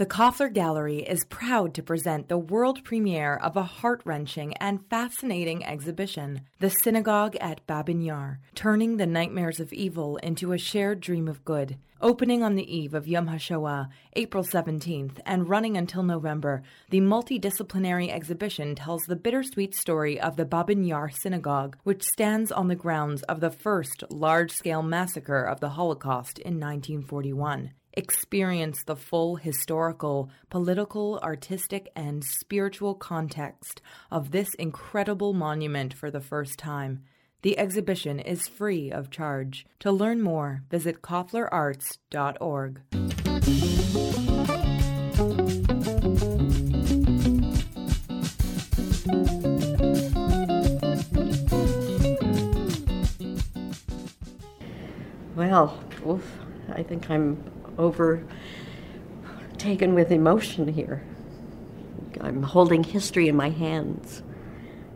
The 0.00 0.06
Koffler 0.06 0.50
Gallery 0.50 1.00
is 1.02 1.26
proud 1.26 1.74
to 1.74 1.82
present 1.82 2.28
the 2.28 2.38
world 2.38 2.82
premiere 2.84 3.34
of 3.34 3.54
a 3.54 3.62
heart 3.62 4.00
wrenching 4.06 4.54
and 4.54 4.82
fascinating 4.88 5.62
exhibition, 5.62 6.40
The 6.58 6.70
Synagogue 6.70 7.36
at 7.38 7.66
Babyn 7.66 8.02
Yar 8.02 8.40
Turning 8.54 8.96
the 8.96 9.04
Nightmares 9.04 9.60
of 9.60 9.74
Evil 9.74 10.16
into 10.22 10.52
a 10.52 10.58
Shared 10.58 11.00
Dream 11.00 11.28
of 11.28 11.44
Good. 11.44 11.76
Opening 12.00 12.42
on 12.42 12.54
the 12.54 12.74
eve 12.74 12.94
of 12.94 13.06
Yom 13.06 13.28
HaShoah, 13.28 13.90
April 14.16 14.42
17th, 14.42 15.20
and 15.26 15.50
running 15.50 15.76
until 15.76 16.02
November, 16.02 16.62
the 16.88 17.02
multidisciplinary 17.02 18.08
exhibition 18.08 18.74
tells 18.74 19.02
the 19.02 19.16
bittersweet 19.16 19.74
story 19.74 20.18
of 20.18 20.36
the 20.36 20.46
Babyn 20.46 20.82
Yar 20.82 21.10
Synagogue, 21.10 21.76
which 21.84 22.04
stands 22.04 22.50
on 22.50 22.68
the 22.68 22.74
grounds 22.74 23.22
of 23.24 23.40
the 23.40 23.50
first 23.50 24.02
large 24.08 24.52
scale 24.52 24.82
massacre 24.82 25.42
of 25.42 25.60
the 25.60 25.68
Holocaust 25.68 26.38
in 26.38 26.58
1941 26.58 27.74
experience 27.92 28.84
the 28.84 28.96
full 28.96 29.36
historical, 29.36 30.30
political, 30.48 31.18
artistic, 31.22 31.90
and 31.96 32.24
spiritual 32.24 32.94
context 32.94 33.80
of 34.10 34.30
this 34.30 34.54
incredible 34.54 35.32
monument 35.32 35.94
for 35.94 36.10
the 36.10 36.20
first 36.20 36.58
time. 36.58 37.02
The 37.42 37.58
exhibition 37.58 38.20
is 38.20 38.48
free 38.48 38.90
of 38.92 39.10
charge. 39.10 39.64
To 39.80 39.90
learn 39.90 40.20
more, 40.20 40.62
visit 40.70 41.00
kofflerarts.org. 41.00 42.80
Well, 55.34 55.82
oof, 56.06 56.38
I 56.68 56.82
think 56.82 57.08
I'm 57.10 57.42
overtaken 57.80 59.94
with 59.94 60.12
emotion 60.12 60.68
here. 60.68 61.02
I'm 62.20 62.42
holding 62.42 62.84
history 62.84 63.28
in 63.28 63.36
my 63.36 63.50
hands. 63.50 64.22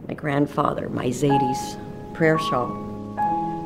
My 0.07 0.15
grandfather, 0.15 0.91
my 0.91 1.11
Zadie's 1.11 1.77
prayer 2.13 2.39
shawl. 2.39 2.85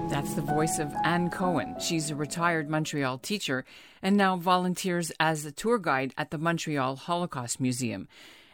That's 0.08 0.34
the 0.34 0.42
voice 0.42 0.78
of 0.78 0.94
Ann 1.04 1.28
Cohen. 1.28 1.76
She's 1.80 2.10
a 2.10 2.14
retired 2.14 2.70
Montreal 2.70 3.18
teacher 3.18 3.64
and 4.00 4.16
now 4.16 4.36
volunteers 4.36 5.12
as 5.20 5.44
a 5.44 5.52
tour 5.52 5.78
guide 5.78 6.14
at 6.16 6.30
the 6.30 6.38
Montreal 6.38 6.96
Holocaust 6.96 7.60
Museum. 7.60 8.08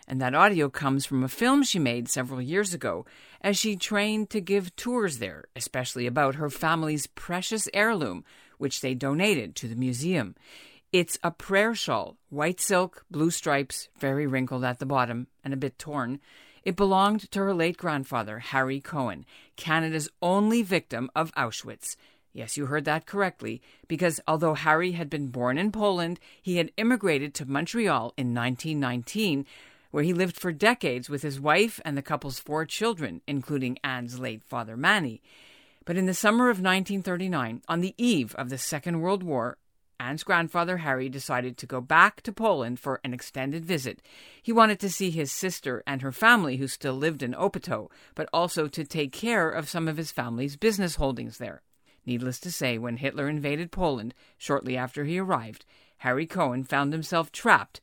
And 0.09 0.20
that 0.20 0.35
audio 0.35 0.69
comes 0.69 1.07
from 1.07 1.23
a 1.23 1.29
film 1.29 1.62
she 1.62 1.79
made 1.79 2.09
several 2.09 2.42
years 2.42 2.75
ago 2.75 3.07
as 3.41 3.57
she 3.57 3.77
trained 3.77 4.31
to 4.31 4.41
give 4.41 4.75
tours 4.75 5.19
there, 5.19 5.45
especially 5.55 6.07
about 6.07 6.35
her 6.35 6.51
family's 6.51 7.07
precious 7.07 7.69
heirloom, 7.73 8.25
which 8.65 8.81
they 8.81 8.95
donated 8.95 9.55
to 9.55 9.69
the 9.69 9.77
museum. 9.77 10.34
It's 10.91 11.19
a 11.23 11.31
prayer 11.31 11.75
shawl, 11.75 12.17
white 12.31 12.61
silk, 12.61 13.05
blue 13.11 13.31
stripes, 13.31 13.91
very 13.98 14.27
wrinkled 14.27 14.65
at 14.65 14.79
the 14.79 14.87
bottom 14.87 15.27
and 15.45 15.53
a 15.53 15.59
bit 15.59 15.79
torn. 15.79 16.19
It 16.62 16.75
belonged 16.75 17.31
to 17.33 17.41
her 17.41 17.53
late 17.53 17.77
grandfather, 17.77 18.39
Harry 18.39 18.81
Cohen, 18.81 19.27
Canada's 19.57 20.09
only 20.23 20.62
victim 20.62 21.11
of 21.15 21.31
Auschwitz. 21.35 21.97
Yes, 22.33 22.57
you 22.57 22.65
heard 22.67 22.87
that 22.87 23.05
correctly, 23.05 23.61
because 23.87 24.19
although 24.27 24.55
Harry 24.55 24.92
had 24.92 25.11
been 25.11 25.29
born 25.29 25.59
in 25.59 25.70
Poland, 25.70 26.19
he 26.41 26.57
had 26.57 26.73
immigrated 26.79 27.35
to 27.35 27.45
Montreal 27.45 28.15
in 28.17 28.35
1919, 28.35 29.45
where 29.91 30.05
he 30.05 30.15
lived 30.15 30.41
for 30.41 30.53
decades 30.53 31.11
with 31.11 31.20
his 31.20 31.39
wife 31.39 31.83
and 31.85 31.98
the 31.98 32.03
couple's 32.03 32.39
four 32.39 32.65
children, 32.65 33.20
including 33.27 33.79
Ann's 33.85 34.19
late 34.19 34.42
father, 34.42 34.75
Manny. 34.75 35.20
But 35.85 35.97
in 35.99 36.07
the 36.07 36.15
summer 36.15 36.45
of 36.45 36.59
1939, 36.59 37.63
on 37.69 37.81
the 37.81 37.95
eve 37.99 38.35
of 38.37 38.49
the 38.49 38.57
Second 38.57 39.01
World 39.01 39.23
War, 39.23 39.59
Ann's 40.01 40.25
grandfather 40.25 40.79
Harry 40.79 41.09
decided 41.09 41.57
to 41.59 41.67
go 41.67 41.81
back 41.81 42.21
to 42.23 42.33
Poland 42.33 42.81
for 42.81 43.01
an 43.05 43.13
extended 43.15 43.65
visit. 43.65 44.01
He 44.43 44.53
wanted 44.53 44.81
to 44.81 44.91
see 44.91 45.11
his 45.11 45.31
sister 45.31 45.83
and 45.87 46.03
her 46.03 46.11
family, 46.11 46.57
who 46.57 46.69
still 46.69 46.95
lived 46.95 47.23
in 47.23 47.35
Opatow, 47.35 47.91
but 48.15 48.29
also 48.33 48.67
to 48.67 48.85
take 48.85 49.13
care 49.13 49.51
of 49.51 49.69
some 49.69 49.87
of 49.87 49.97
his 49.97 50.11
family's 50.11 50.57
business 50.57 50.97
holdings 50.97 51.39
there. 51.39 51.63
Needless 52.07 52.41
to 52.41 52.53
say, 52.53 52.77
when 52.77 52.97
Hitler 52.97 53.29
invaded 53.29 53.70
Poland, 53.70 54.14
shortly 54.37 54.77
after 54.77 55.05
he 55.05 55.19
arrived, 55.19 55.64
Harry 55.98 56.27
Cohen 56.27 56.64
found 56.64 56.92
himself 56.92 57.31
trapped. 57.31 57.81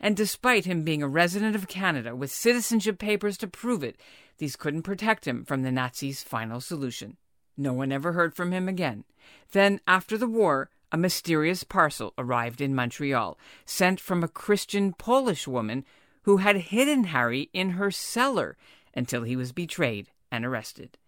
And 0.00 0.16
despite 0.16 0.64
him 0.64 0.82
being 0.82 1.02
a 1.02 1.08
resident 1.08 1.54
of 1.54 1.68
Canada 1.68 2.16
with 2.16 2.32
citizenship 2.32 2.98
papers 2.98 3.36
to 3.38 3.46
prove 3.46 3.84
it, 3.84 3.96
these 4.38 4.56
couldn't 4.56 4.82
protect 4.82 5.26
him 5.26 5.44
from 5.44 5.62
the 5.62 5.70
Nazis' 5.70 6.22
final 6.22 6.60
solution. 6.60 7.16
No 7.56 7.72
one 7.72 7.92
ever 7.92 8.12
heard 8.12 8.34
from 8.34 8.52
him 8.52 8.68
again. 8.68 9.04
Then, 9.52 9.80
after 9.86 10.16
the 10.16 10.26
war, 10.26 10.70
a 10.90 10.96
mysterious 10.96 11.64
parcel 11.64 12.12
arrived 12.18 12.60
in 12.60 12.74
Montreal, 12.74 13.38
sent 13.64 14.00
from 14.00 14.22
a 14.22 14.28
Christian 14.28 14.92
Polish 14.92 15.48
woman 15.48 15.84
who 16.22 16.38
had 16.38 16.56
hidden 16.56 17.04
Harry 17.04 17.50
in 17.52 17.70
her 17.70 17.90
cellar 17.90 18.56
until 18.94 19.22
he 19.22 19.36
was 19.36 19.52
betrayed 19.52 20.08
and 20.30 20.44
arrested. 20.44 20.98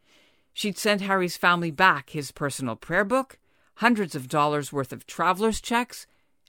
She'd 0.53 0.79
sent 0.79 1.01
Harry's 1.01 1.37
family 1.37 1.71
back 1.71 2.11
his 2.11 2.33
personal 2.33 2.77
prayer 2.77 3.05
book, 3.05 3.39
hundreds 3.77 4.15
of 4.15 4.29
dollars 4.29 4.73
worth 4.73 4.93
of 4.93 5.07
traveler's 5.07 5.61
checks, 5.61 6.07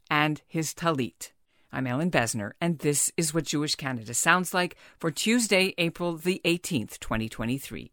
and 0.09 0.41
his 0.47 0.73
tallit. 0.73 1.31
I'm 1.71 1.87
Ellin 1.87 2.11
Bessner, 2.11 2.53
and 2.61 2.79
this 2.79 3.11
is 3.17 3.33
what 3.33 3.45
Jewish 3.45 3.75
Canada 3.75 4.13
sounds 4.13 4.53
like 4.53 4.77
for 4.97 5.11
Tuesday, 5.11 5.73
April 5.77 6.15
the 6.15 6.39
18th, 6.45 6.99
2023. 6.99 7.91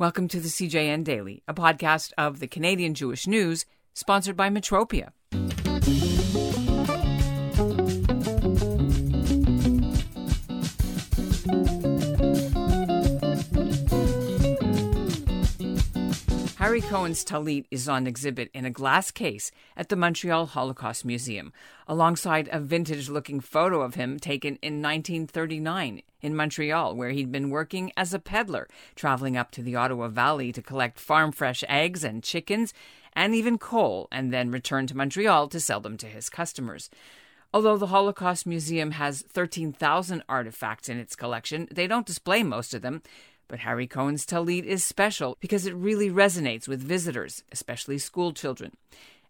Welcome 0.00 0.28
to 0.28 0.40
the 0.40 0.48
CJN 0.48 1.04
Daily, 1.04 1.42
a 1.46 1.52
podcast 1.52 2.14
of 2.16 2.40
the 2.40 2.46
Canadian 2.46 2.94
Jewish 2.94 3.26
News, 3.26 3.66
sponsored 3.92 4.34
by 4.34 4.48
Metropia. 4.48 5.10
Harry 16.70 16.82
Cohen's 16.82 17.24
Tallit 17.24 17.64
is 17.72 17.88
on 17.88 18.06
exhibit 18.06 18.48
in 18.54 18.64
a 18.64 18.70
glass 18.70 19.10
case 19.10 19.50
at 19.76 19.88
the 19.88 19.96
Montreal 19.96 20.46
Holocaust 20.46 21.04
Museum, 21.04 21.52
alongside 21.88 22.48
a 22.52 22.60
vintage 22.60 23.08
looking 23.08 23.40
photo 23.40 23.82
of 23.82 23.96
him 23.96 24.20
taken 24.20 24.54
in 24.62 24.80
1939 24.80 26.00
in 26.22 26.36
Montreal, 26.36 26.94
where 26.94 27.10
he'd 27.10 27.32
been 27.32 27.50
working 27.50 27.90
as 27.96 28.14
a 28.14 28.20
peddler, 28.20 28.68
traveling 28.94 29.36
up 29.36 29.50
to 29.50 29.62
the 29.62 29.74
Ottawa 29.74 30.06
Valley 30.06 30.52
to 30.52 30.62
collect 30.62 31.00
farm 31.00 31.32
fresh 31.32 31.64
eggs 31.68 32.04
and 32.04 32.22
chickens 32.22 32.72
and 33.14 33.34
even 33.34 33.58
coal, 33.58 34.06
and 34.12 34.32
then 34.32 34.52
return 34.52 34.86
to 34.86 34.96
Montreal 34.96 35.48
to 35.48 35.58
sell 35.58 35.80
them 35.80 35.96
to 35.96 36.06
his 36.06 36.30
customers. 36.30 36.88
Although 37.52 37.78
the 37.78 37.88
Holocaust 37.88 38.46
Museum 38.46 38.92
has 38.92 39.22
13,000 39.22 40.22
artifacts 40.28 40.88
in 40.88 40.98
its 41.00 41.16
collection, 41.16 41.66
they 41.72 41.88
don't 41.88 42.06
display 42.06 42.44
most 42.44 42.74
of 42.74 42.82
them. 42.82 43.02
But 43.50 43.58
Harry 43.58 43.88
Cohen's 43.88 44.24
Tallit 44.24 44.64
is 44.64 44.84
special 44.84 45.36
because 45.40 45.66
it 45.66 45.74
really 45.74 46.08
resonates 46.08 46.68
with 46.68 46.80
visitors, 46.80 47.42
especially 47.50 47.98
school 47.98 48.32
children. 48.32 48.76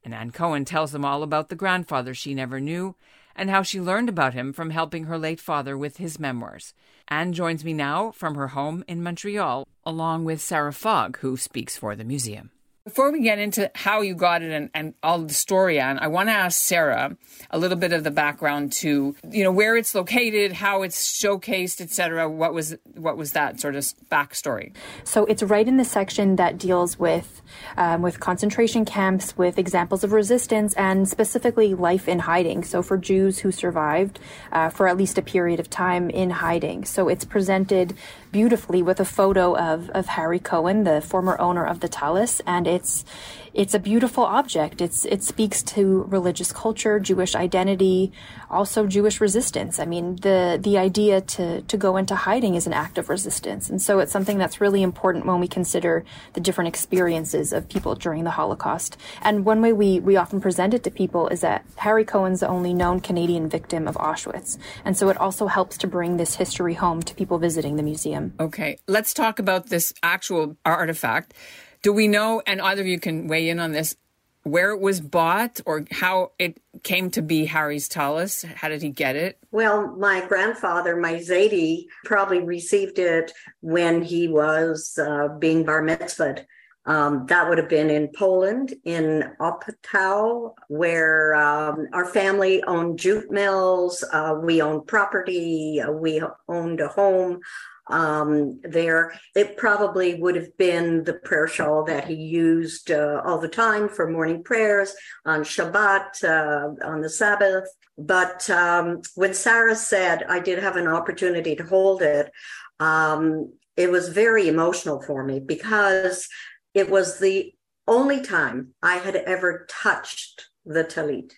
And 0.05 0.15
Ann 0.15 0.31
Cohen 0.31 0.67
tells 0.67 0.93
them 0.93 1.07
all 1.07 1.23
about 1.23 1.49
the 1.49 1.57
grandfather 1.57 2.13
she 2.13 2.35
never 2.35 2.61
knew 2.61 2.97
and 3.35 3.49
how 3.49 3.63
she 3.63 3.81
learned 3.81 4.11
about 4.11 4.35
him 4.35 4.53
from 4.53 4.71
helping 4.71 5.05
her 5.05 5.17
late 5.17 5.41
father 5.41 5.77
with 5.77 5.97
his 5.97 6.21
memoirs. 6.21 6.75
Ann 7.09 7.33
joins 7.33 7.65
me 7.65 7.73
now 7.73 8.11
from 8.11 8.35
her 8.35 8.49
home 8.49 8.85
in 8.87 9.03
Montreal, 9.03 9.67
along 9.87 10.27
with 10.27 10.43
Sarah 10.43 10.75
Fogg, 10.75 11.19
who 11.21 11.39
speaks 11.39 11.79
for 11.79 11.97
the 11.97 12.05
museum. 12.05 12.51
Before 12.91 13.13
we 13.13 13.23
get 13.23 13.39
into 13.39 13.71
how 13.77 14.01
you 14.01 14.17
got 14.17 14.43
it 14.43 14.51
and, 14.51 14.69
and 14.75 14.95
all 15.01 15.21
the 15.21 15.33
story, 15.33 15.79
Ann, 15.79 16.01
I 16.01 16.09
want 16.09 16.29
to 16.29 16.33
ask 16.33 16.61
Sarah 16.61 17.17
a 17.49 17.57
little 17.57 17.77
bit 17.77 17.93
of 17.93 18.03
the 18.03 18.11
background 18.11 18.73
to 18.73 19.15
you 19.31 19.45
know 19.45 19.53
where 19.53 19.77
it's 19.77 19.95
located, 19.95 20.51
how 20.51 20.83
it's 20.83 21.23
showcased, 21.23 21.81
etc. 21.81 22.29
What 22.29 22.53
was 22.53 22.77
what 22.95 23.17
was 23.17 23.31
that 23.35 23.61
sort 23.61 23.77
of 23.77 23.85
backstory? 24.11 24.73
So 25.05 25.25
it's 25.27 25.41
right 25.41 25.69
in 25.69 25.77
the 25.77 25.85
section 25.85 26.35
that 26.35 26.59
deals 26.59 26.99
with 26.99 27.43
um, 27.77 28.03
with 28.03 28.19
concentration 28.19 28.85
camps, 28.85 29.39
with 29.39 29.57
examples 29.57 30.03
of 30.03 30.11
resistance, 30.11 30.75
and 30.75 31.09
specifically 31.09 31.75
life 31.77 32.09
in 32.09 32.19
hiding. 32.19 32.65
So 32.65 32.83
for 32.83 32.99
Jews 32.99 33.39
who 33.39 33.53
survived 33.53 34.19
uh, 34.51 34.69
for 34.71 34.89
at 34.89 34.97
least 34.97 35.17
a 35.17 35.23
period 35.23 35.61
of 35.61 35.71
time 35.71 36.11
in 36.11 36.31
hiding. 36.31 36.85
So 36.85 37.09
it's 37.09 37.25
presented 37.25 37.95
beautifully 38.33 38.83
with 38.83 39.01
a 39.01 39.05
photo 39.05 39.57
of, 39.57 39.91
of 39.91 40.07
Harry 40.07 40.39
Cohen, 40.39 40.85
the 40.85 41.01
former 41.01 41.41
owner 41.41 41.65
of 41.65 41.81
the 41.81 41.89
Tallis, 41.89 42.41
and 42.47 42.67
it's 42.81 43.05
it's 43.53 43.75
a 43.75 43.79
beautiful 43.79 44.25
object. 44.25 44.81
It's 44.81 45.05
it 45.05 45.23
speaks 45.23 45.63
to 45.75 46.05
religious 46.09 46.53
culture, 46.53 47.01
Jewish 47.01 47.35
identity, 47.35 48.13
also 48.49 48.87
Jewish 48.87 49.21
resistance. 49.21 49.79
I 49.79 49.87
mean, 49.87 50.17
the 50.17 50.59
the 50.61 50.79
idea 50.79 51.21
to 51.35 51.63
to 51.63 51.77
go 51.77 51.97
into 51.97 52.15
hiding 52.15 52.55
is 52.55 52.67
an 52.67 52.73
act 52.73 52.97
of 52.97 53.09
resistance, 53.09 53.69
and 53.69 53.83
so 53.83 53.99
it's 53.99 54.13
something 54.13 54.39
that's 54.39 54.61
really 54.61 54.83
important 54.83 55.27
when 55.27 55.41
we 55.41 55.49
consider 55.49 56.05
the 56.35 56.41
different 56.41 56.69
experiences 56.69 57.53
of 57.53 57.69
people 57.69 57.95
during 57.95 58.25
the 58.25 58.31
Holocaust. 58.31 58.97
And 59.21 59.45
one 59.45 59.61
way 59.61 59.73
we 59.73 60.01
we 60.01 60.17
often 60.17 60.41
present 60.41 60.73
it 60.75 60.83
to 60.85 60.91
people 60.91 61.29
is 61.29 61.41
that 61.41 61.65
Harry 61.77 62.05
Cohen's 62.05 62.41
the 62.41 62.49
only 62.49 62.73
known 62.73 63.01
Canadian 63.01 63.49
victim 63.49 63.89
of 63.89 63.97
Auschwitz, 63.97 64.59
and 64.85 64.97
so 64.97 65.09
it 65.09 65.17
also 65.19 65.49
helps 65.49 65.77
to 65.79 65.87
bring 65.87 66.17
this 66.17 66.37
history 66.37 66.75
home 66.75 67.03
to 67.03 67.15
people 67.15 67.39
visiting 67.39 67.77
the 67.77 67.83
museum. 67.83 68.33
Okay, 68.39 68.79
let's 68.87 69.13
talk 69.13 69.39
about 69.39 69.67
this 69.67 69.93
actual 70.03 70.57
artifact. 70.65 71.35
Do 71.83 71.93
we 71.93 72.09
know, 72.09 72.43
and 72.47 72.61
either 72.61 72.83
of 72.83 72.87
you 72.87 73.01
can 73.01 73.27
weigh 73.27 73.49
in 73.49 73.59
on 73.59 73.73
this, 73.73 73.97
where 74.43 74.71
it 74.71 74.81
was 74.81 75.01
bought 75.01 75.61
or 75.67 75.85
how 75.91 76.33
it 76.39 76.61
came 76.83 77.11
to 77.13 77.23
be 77.23 77.45
Harry's 77.47 77.89
tallis? 77.89 78.43
How 78.43 78.69
did 78.69 78.83
he 78.83 78.91
get 78.91 79.17
it? 79.17 79.39
Well, 79.51 79.97
my 79.97 80.25
grandfather, 80.27 80.97
my 80.97 81.15
Zadie, 81.15 81.87
probably 82.05 82.41
received 82.41 82.99
it 82.99 83.33
when 83.61 84.03
he 84.03 84.29
was 84.29 84.99
uh, 84.99 85.29
being 85.39 85.65
bar 85.65 85.83
mitzvahed. 85.83 86.45
Um, 86.87 87.27
that 87.27 87.49
would 87.49 87.59
have 87.59 87.69
been 87.69 87.91
in 87.91 88.09
Poland, 88.17 88.75
in 88.85 89.31
Opatow, 89.39 90.55
where 90.69 91.35
um, 91.35 91.87
our 91.93 92.07
family 92.07 92.63
owned 92.65 92.99
jute 92.99 93.31
mills. 93.31 94.03
Uh, 94.13 94.37
we 94.43 94.63
owned 94.63 94.87
property. 94.87 95.81
Uh, 95.81 95.93
we 95.93 96.23
owned 96.49 96.81
a 96.81 96.89
home 96.89 97.41
um, 97.91 98.61
there. 98.63 99.13
It 99.35 99.57
probably 99.57 100.15
would 100.15 100.37
have 100.37 100.57
been 100.57 101.05
the 101.05 101.15
prayer 101.15 101.49
shawl 101.49 101.85
that 101.85 102.07
he 102.07 102.15
used 102.15 102.91
uh, 102.91 103.23
all 103.25 103.39
the 103.39 103.49
time 103.49 103.89
for 103.89 104.11
morning 104.11 104.43
prayers 104.43 104.95
on 105.25 105.43
Shabbat, 105.43 106.25
uh, 106.25 106.87
on 106.87 107.01
the 107.01 107.11
Sabbath. 107.11 107.69
But 107.99 108.49
um, 108.49 109.03
when 109.15 109.35
Sarah 109.35 109.77
said 109.77 110.25
I 110.29 110.41
did 110.41 110.59
have 110.59 110.77
an 110.77 110.89
opportunity 110.89 111.55
to 111.57 111.65
hold 111.65 112.03
it, 112.03 112.31
um, 112.79 113.53
it 113.77 113.91
was 113.91 114.09
very 114.09 114.49
emotional 114.49 115.03
for 115.03 115.23
me 115.25 115.41
because 115.41 116.29
it 116.75 116.91
was 116.91 117.19
the 117.19 117.53
only 117.87 118.21
time 118.23 118.75
I 118.83 118.97
had 118.97 119.17
ever 119.17 119.67
touched 119.69 120.49
the 120.65 120.85
tallit. 120.85 121.33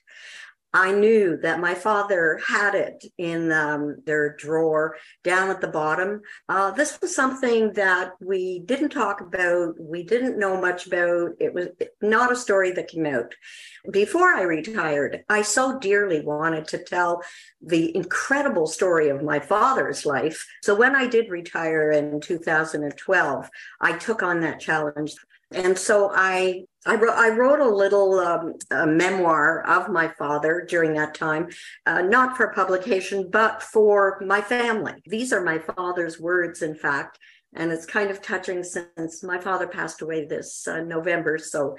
I 0.74 0.92
knew 0.92 1.36
that 1.42 1.60
my 1.60 1.74
father 1.74 2.40
had 2.46 2.74
it 2.74 3.04
in 3.18 3.52
um, 3.52 3.96
their 4.06 4.34
drawer 4.36 4.96
down 5.22 5.50
at 5.50 5.60
the 5.60 5.68
bottom. 5.68 6.22
Uh, 6.48 6.70
this 6.70 6.98
was 7.00 7.14
something 7.14 7.74
that 7.74 8.12
we 8.20 8.60
didn't 8.60 8.88
talk 8.88 9.20
about. 9.20 9.74
We 9.78 10.02
didn't 10.02 10.38
know 10.38 10.58
much 10.58 10.86
about. 10.86 11.32
It 11.40 11.52
was 11.52 11.68
not 12.00 12.32
a 12.32 12.36
story 12.36 12.72
that 12.72 12.88
came 12.88 13.04
out. 13.04 13.34
Before 13.90 14.34
I 14.34 14.42
retired, 14.42 15.24
I 15.28 15.42
so 15.42 15.78
dearly 15.78 16.22
wanted 16.22 16.68
to 16.68 16.78
tell 16.78 17.22
the 17.60 17.94
incredible 17.94 18.66
story 18.66 19.10
of 19.10 19.22
my 19.22 19.40
father's 19.40 20.06
life. 20.06 20.46
So 20.62 20.74
when 20.74 20.96
I 20.96 21.06
did 21.06 21.28
retire 21.28 21.90
in 21.90 22.20
2012, 22.20 23.50
I 23.80 23.98
took 23.98 24.22
on 24.22 24.40
that 24.40 24.60
challenge 24.60 25.14
and 25.54 25.78
so 25.78 26.10
I 26.14 26.64
I 26.84 26.96
wrote, 26.96 27.14
I 27.14 27.28
wrote 27.28 27.60
a 27.60 27.68
little 27.68 28.18
um, 28.18 28.54
a 28.70 28.86
memoir 28.86 29.64
of 29.68 29.88
my 29.88 30.08
father 30.08 30.66
during 30.68 30.94
that 30.94 31.14
time, 31.14 31.48
uh, 31.86 32.02
not 32.02 32.36
for 32.36 32.52
publication, 32.52 33.30
but 33.30 33.62
for 33.62 34.20
my 34.26 34.40
family. 34.40 34.94
These 35.06 35.32
are 35.32 35.42
my 35.42 35.58
father's 35.58 36.18
words, 36.18 36.60
in 36.62 36.74
fact, 36.74 37.18
and 37.54 37.70
it's 37.70 37.86
kind 37.86 38.10
of 38.10 38.20
touching 38.20 38.64
since 38.64 39.22
my 39.22 39.38
father 39.38 39.68
passed 39.68 40.02
away 40.02 40.24
this 40.24 40.66
uh, 40.66 40.80
November. 40.80 41.38
So 41.38 41.76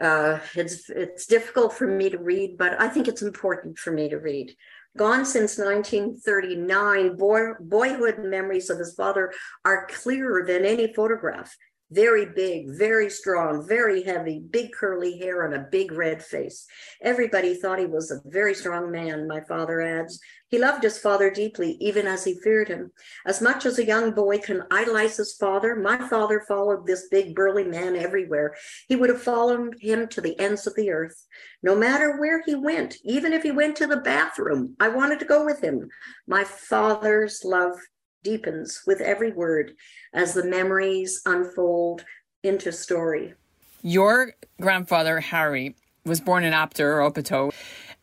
uh, 0.00 0.40
it's 0.56 0.90
it's 0.90 1.26
difficult 1.26 1.72
for 1.72 1.86
me 1.86 2.10
to 2.10 2.18
read, 2.18 2.58
but 2.58 2.80
I 2.80 2.88
think 2.88 3.06
it's 3.06 3.22
important 3.22 3.78
for 3.78 3.92
me 3.92 4.08
to 4.08 4.18
read. 4.18 4.56
Gone 4.96 5.24
since 5.24 5.56
1939, 5.58 7.16
boy, 7.16 7.52
boyhood 7.60 8.18
memories 8.18 8.68
of 8.68 8.78
his 8.78 8.94
father 8.94 9.32
are 9.64 9.86
clearer 9.90 10.44
than 10.44 10.66
any 10.66 10.92
photograph 10.92 11.56
very 11.92 12.26
big, 12.26 12.70
very 12.70 13.10
strong, 13.10 13.66
very 13.66 14.02
heavy, 14.02 14.38
big 14.38 14.72
curly 14.72 15.18
hair, 15.18 15.44
and 15.44 15.54
a 15.54 15.68
big 15.70 15.92
red 15.92 16.22
face. 16.22 16.66
Everybody 17.02 17.54
thought 17.54 17.78
he 17.78 17.86
was 17.86 18.10
a 18.10 18.20
very 18.24 18.54
strong 18.54 18.90
man, 18.90 19.28
my 19.28 19.40
father 19.42 19.80
adds. 19.80 20.20
He 20.48 20.58
loved 20.58 20.82
his 20.82 20.98
father 20.98 21.30
deeply, 21.30 21.78
even 21.80 22.06
as 22.06 22.24
he 22.24 22.38
feared 22.40 22.68
him. 22.68 22.92
As 23.26 23.40
much 23.40 23.64
as 23.64 23.78
a 23.78 23.86
young 23.86 24.12
boy 24.12 24.38
can 24.38 24.64
idolize 24.70 25.16
his 25.16 25.34
father, 25.34 25.74
my 25.76 25.96
father 26.08 26.44
followed 26.46 26.86
this 26.86 27.08
big, 27.10 27.34
burly 27.34 27.64
man 27.64 27.96
everywhere. 27.96 28.54
He 28.86 28.96
would 28.96 29.08
have 29.08 29.22
followed 29.22 29.76
him 29.80 30.08
to 30.08 30.20
the 30.20 30.38
ends 30.38 30.66
of 30.66 30.74
the 30.74 30.90
earth. 30.90 31.26
No 31.62 31.74
matter 31.74 32.20
where 32.20 32.42
he 32.44 32.54
went, 32.54 32.96
even 33.02 33.32
if 33.32 33.42
he 33.42 33.50
went 33.50 33.76
to 33.76 33.86
the 33.86 33.96
bathroom, 33.96 34.76
I 34.78 34.88
wanted 34.88 35.20
to 35.20 35.24
go 35.24 35.44
with 35.44 35.62
him. 35.62 35.88
My 36.26 36.44
father's 36.44 37.42
love 37.44 37.78
deepens 38.22 38.82
with 38.86 39.00
every 39.00 39.32
word 39.32 39.74
as 40.12 40.34
the 40.34 40.44
memories 40.44 41.20
unfold 41.26 42.04
into 42.42 42.72
story. 42.72 43.34
Your 43.82 44.34
grandfather, 44.60 45.20
Harry, 45.20 45.74
was 46.04 46.20
born 46.20 46.44
in 46.44 46.52
Apter 46.52 47.00
or 47.00 47.10
Opatow. 47.10 47.52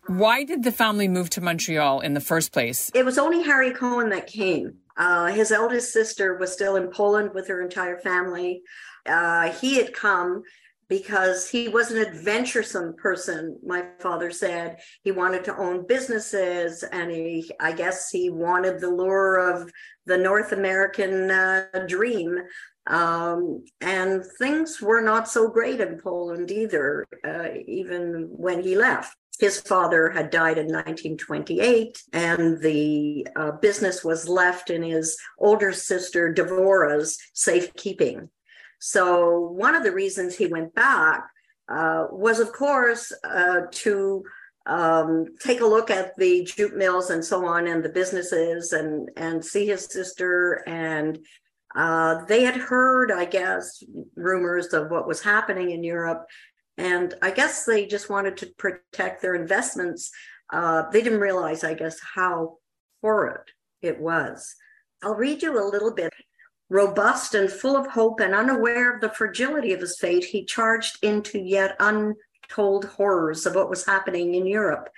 Why 0.07 0.43
did 0.43 0.63
the 0.63 0.71
family 0.71 1.07
move 1.07 1.29
to 1.31 1.41
Montreal 1.41 1.99
in 2.01 2.13
the 2.13 2.21
first 2.21 2.51
place? 2.51 2.89
It 2.95 3.05
was 3.05 3.17
only 3.17 3.43
Harry 3.43 3.71
Cohen 3.71 4.09
that 4.09 4.27
came. 4.27 4.75
Uh, 4.97 5.27
his 5.27 5.51
eldest 5.51 5.93
sister 5.93 6.35
was 6.37 6.51
still 6.51 6.75
in 6.75 6.89
Poland 6.89 7.31
with 7.33 7.47
her 7.47 7.61
entire 7.61 7.97
family. 7.99 8.61
Uh, 9.05 9.51
he 9.51 9.75
had 9.75 9.93
come 9.93 10.43
because 10.89 11.47
he 11.47 11.69
was 11.69 11.91
an 11.91 12.01
adventuresome 12.05 12.95
person 12.95 13.57
my 13.63 13.85
father 13.99 14.31
said. 14.31 14.79
He 15.03 15.11
wanted 15.11 15.43
to 15.45 15.57
own 15.57 15.85
businesses 15.87 16.83
and 16.83 17.11
he 17.11 17.49
i 17.59 17.71
guess 17.71 18.09
he 18.09 18.29
wanted 18.29 18.79
the 18.79 18.89
lure 18.89 19.37
of 19.37 19.71
the 20.05 20.17
north 20.17 20.51
american 20.51 21.31
uh, 21.31 21.67
dream. 21.87 22.39
Um, 22.87 23.63
and 23.81 24.23
things 24.39 24.81
were 24.81 25.01
not 25.01 25.29
so 25.29 25.47
great 25.47 25.79
in 25.79 25.99
poland 25.99 26.49
either 26.49 27.05
uh, 27.25 27.49
even 27.67 28.27
when 28.31 28.63
he 28.63 28.75
left. 28.75 29.15
His 29.39 29.61
father 29.61 30.09
had 30.09 30.31
died 30.31 30.57
in 30.57 30.65
1928 30.65 32.03
and 32.11 32.59
the 32.61 33.25
uh, 33.37 33.51
business 33.51 34.03
was 34.03 34.27
left 34.27 34.69
in 34.69 34.83
his 34.83 35.17
older 35.37 35.71
sister 35.71 36.33
devorah's 36.33 37.17
safekeeping 37.33 38.29
so 38.79 39.39
one 39.39 39.75
of 39.75 39.83
the 39.83 39.91
reasons 39.91 40.35
he 40.35 40.47
went 40.47 40.73
back 40.73 41.29
uh, 41.69 42.07
was, 42.11 42.39
of 42.39 42.51
course, 42.51 43.13
uh, 43.23 43.61
to 43.71 44.23
um, 44.65 45.25
take 45.39 45.61
a 45.61 45.65
look 45.65 45.89
at 45.89 46.15
the 46.17 46.43
jute 46.43 46.75
mills 46.75 47.09
and 47.09 47.23
so 47.23 47.45
on, 47.45 47.67
and 47.67 47.83
the 47.83 47.89
businesses, 47.89 48.73
and 48.73 49.09
and 49.17 49.43
see 49.43 49.67
his 49.67 49.85
sister. 49.85 50.63
And 50.67 51.19
uh, 51.75 52.25
they 52.25 52.43
had 52.43 52.55
heard, 52.55 53.11
I 53.11 53.25
guess, 53.25 53.83
rumors 54.15 54.73
of 54.73 54.89
what 54.89 55.07
was 55.07 55.21
happening 55.21 55.71
in 55.71 55.83
Europe, 55.83 56.25
and 56.77 57.13
I 57.21 57.31
guess 57.31 57.65
they 57.65 57.85
just 57.85 58.09
wanted 58.09 58.37
to 58.37 58.47
protect 58.57 59.21
their 59.21 59.35
investments. 59.35 60.09
Uh, 60.51 60.89
they 60.91 61.01
didn't 61.01 61.19
realize, 61.19 61.63
I 61.63 61.75
guess, 61.75 61.99
how 62.15 62.57
horrid 63.01 63.41
it 63.81 63.99
was. 63.99 64.55
I'll 65.03 65.15
read 65.15 65.43
you 65.43 65.59
a 65.59 65.69
little 65.69 65.93
bit 65.93 66.11
Robust 66.69 67.33
and 67.33 67.51
full 67.51 67.75
of 67.75 67.87
hope 67.87 68.19
and 68.19 68.35
unaware 68.35 68.93
of 68.93 69.01
the 69.01 69.09
fragility 69.09 69.73
of 69.73 69.81
his 69.81 69.97
fate, 69.97 70.25
he 70.25 70.45
charged 70.45 71.03
into 71.03 71.39
yet 71.39 71.75
untold 71.79 72.85
horrors 72.85 73.47
of 73.47 73.55
what 73.55 73.69
was 73.69 73.85
happening 73.85 74.35
in 74.35 74.45
Europe. 74.45 74.89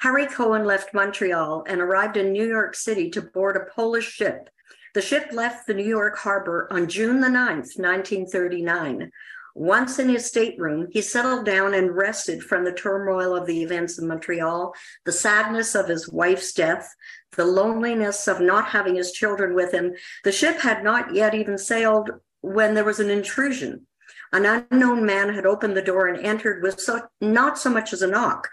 Harry 0.00 0.26
Cohen 0.26 0.64
left 0.64 0.92
Montreal 0.92 1.64
and 1.68 1.80
arrived 1.80 2.16
in 2.16 2.32
New 2.32 2.46
York 2.46 2.74
City 2.74 3.10
to 3.10 3.22
board 3.22 3.56
a 3.56 3.72
Polish 3.72 4.10
ship. 4.10 4.50
The 4.92 5.02
ship 5.02 5.28
left 5.30 5.68
the 5.68 5.74
New 5.74 5.86
York 5.86 6.18
harbor 6.18 6.66
on 6.72 6.88
June 6.88 7.20
the 7.20 7.28
9th, 7.28 7.78
1939. 7.78 9.12
Once 9.54 9.98
in 9.98 10.08
his 10.08 10.26
stateroom, 10.26 10.88
he 10.90 11.00
settled 11.00 11.44
down 11.44 11.74
and 11.74 11.96
rested 11.96 12.42
from 12.42 12.64
the 12.64 12.72
turmoil 12.72 13.36
of 13.36 13.46
the 13.46 13.62
events 13.62 13.98
in 13.98 14.06
Montreal, 14.06 14.72
the 15.04 15.12
sadness 15.12 15.74
of 15.74 15.88
his 15.88 16.08
wife's 16.08 16.52
death, 16.52 16.94
the 17.36 17.44
loneliness 17.44 18.26
of 18.28 18.40
not 18.40 18.66
having 18.66 18.96
his 18.96 19.12
children 19.12 19.54
with 19.54 19.72
him. 19.72 19.94
The 20.24 20.32
ship 20.32 20.60
had 20.60 20.82
not 20.82 21.14
yet 21.14 21.34
even 21.34 21.58
sailed 21.58 22.10
when 22.40 22.74
there 22.74 22.84
was 22.84 23.00
an 23.00 23.10
intrusion. 23.10 23.86
An 24.32 24.46
unknown 24.46 25.04
man 25.04 25.34
had 25.34 25.46
opened 25.46 25.76
the 25.76 25.82
door 25.82 26.06
and 26.06 26.24
entered 26.24 26.62
with 26.62 26.80
so, 26.80 27.08
not 27.20 27.58
so 27.58 27.70
much 27.70 27.92
as 27.92 28.02
a 28.02 28.06
knock 28.06 28.48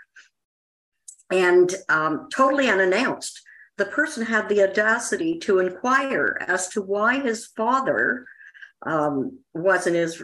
and 1.32 1.74
um, 1.90 2.28
totally 2.34 2.70
unannounced. 2.70 3.42
The 3.78 3.86
person 3.86 4.26
had 4.26 4.50
the 4.50 4.64
audacity 4.64 5.38
to 5.40 5.60
inquire 5.60 6.38
as 6.48 6.68
to 6.70 6.82
why 6.82 7.20
his 7.20 7.46
father 7.46 8.26
um, 8.86 9.40
was 9.54 9.88
in 9.88 9.94
his 9.94 10.24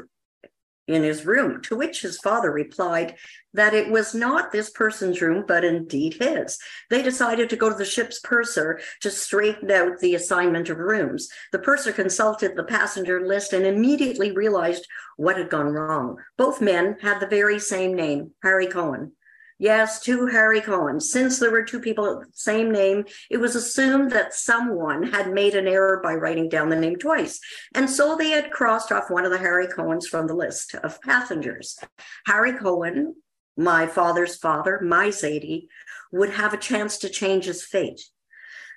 in 0.87 1.03
his 1.03 1.25
room, 1.25 1.61
to 1.61 1.75
which 1.75 2.01
his 2.01 2.17
father 2.17 2.51
replied 2.51 3.15
that 3.53 3.73
it 3.73 3.89
was 3.89 4.13
not 4.13 4.51
this 4.51 4.69
person's 4.69 5.21
room, 5.21 5.45
but 5.47 5.63
indeed 5.63 6.15
his. 6.19 6.57
They 6.89 7.01
decided 7.01 7.49
to 7.49 7.55
go 7.55 7.69
to 7.69 7.75
the 7.75 7.85
ship's 7.85 8.19
purser 8.19 8.79
to 9.01 9.09
straighten 9.09 9.71
out 9.71 9.99
the 9.99 10.15
assignment 10.15 10.69
of 10.69 10.77
rooms. 10.77 11.29
The 11.51 11.59
purser 11.59 11.91
consulted 11.93 12.55
the 12.55 12.63
passenger 12.63 13.25
list 13.25 13.53
and 13.53 13.65
immediately 13.65 14.31
realized 14.31 14.87
what 15.15 15.37
had 15.37 15.49
gone 15.49 15.67
wrong. 15.67 16.17
Both 16.37 16.61
men 16.61 16.97
had 17.01 17.19
the 17.19 17.27
very 17.27 17.59
same 17.59 17.95
name, 17.95 18.31
Harry 18.41 18.67
Cohen. 18.67 19.13
Yes, 19.59 19.99
to 20.01 20.27
Harry 20.27 20.61
Cohen. 20.61 20.99
Since 20.99 21.39
there 21.39 21.51
were 21.51 21.63
two 21.63 21.79
people 21.79 22.05
of 22.05 22.25
the 22.25 22.31
same 22.33 22.71
name, 22.71 23.05
it 23.29 23.37
was 23.37 23.55
assumed 23.55 24.11
that 24.11 24.33
someone 24.33 25.03
had 25.03 25.33
made 25.33 25.55
an 25.55 25.67
error 25.67 25.99
by 26.03 26.15
writing 26.15 26.49
down 26.49 26.69
the 26.69 26.75
name 26.75 26.95
twice. 26.97 27.39
And 27.75 27.89
so 27.89 28.15
they 28.15 28.29
had 28.29 28.51
crossed 28.51 28.91
off 28.91 29.09
one 29.09 29.25
of 29.25 29.31
the 29.31 29.37
Harry 29.37 29.67
Cohens 29.67 30.07
from 30.07 30.27
the 30.27 30.35
list 30.35 30.75
of 30.75 31.01
passengers. 31.01 31.77
Harry 32.25 32.53
Cohen, 32.53 33.15
my 33.55 33.85
father's 33.87 34.35
father, 34.35 34.81
my 34.83 35.07
Zadie, 35.07 35.67
would 36.11 36.31
have 36.31 36.53
a 36.53 36.57
chance 36.57 36.97
to 36.99 37.09
change 37.09 37.45
his 37.45 37.63
fate. 37.63 38.01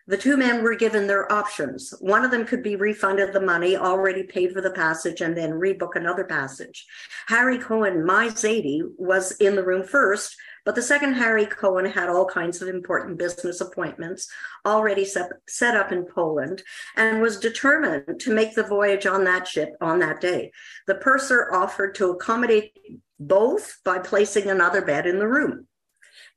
The 0.08 0.16
two 0.16 0.36
men 0.36 0.62
were 0.62 0.76
given 0.76 1.08
their 1.08 1.30
options. 1.32 1.92
One 1.98 2.24
of 2.24 2.30
them 2.30 2.46
could 2.46 2.62
be 2.62 2.76
refunded 2.76 3.32
the 3.32 3.40
money 3.40 3.76
already 3.76 4.22
paid 4.22 4.52
for 4.52 4.60
the 4.60 4.70
passage 4.70 5.20
and 5.20 5.36
then 5.36 5.50
rebook 5.50 5.96
another 5.96 6.22
passage. 6.22 6.86
Harry 7.26 7.58
Cohen, 7.58 8.04
my 8.04 8.28
Zadie, 8.28 8.82
was 8.98 9.32
in 9.32 9.56
the 9.56 9.64
room 9.64 9.82
first, 9.82 10.36
but 10.66 10.74
the 10.74 10.82
second 10.82 11.14
Harry 11.14 11.46
Cohen 11.46 11.86
had 11.86 12.08
all 12.08 12.26
kinds 12.26 12.60
of 12.60 12.66
important 12.66 13.16
business 13.16 13.60
appointments 13.60 14.28
already 14.66 15.04
set, 15.04 15.30
set 15.48 15.76
up 15.76 15.92
in 15.92 16.04
Poland 16.04 16.64
and 16.96 17.22
was 17.22 17.38
determined 17.38 18.18
to 18.18 18.34
make 18.34 18.56
the 18.56 18.64
voyage 18.64 19.06
on 19.06 19.22
that 19.24 19.46
ship 19.46 19.76
on 19.80 20.00
that 20.00 20.20
day. 20.20 20.50
The 20.88 20.96
purser 20.96 21.52
offered 21.54 21.94
to 21.94 22.10
accommodate 22.10 22.76
both 23.20 23.78
by 23.84 24.00
placing 24.00 24.50
another 24.50 24.84
bed 24.84 25.06
in 25.06 25.20
the 25.20 25.28
room 25.28 25.68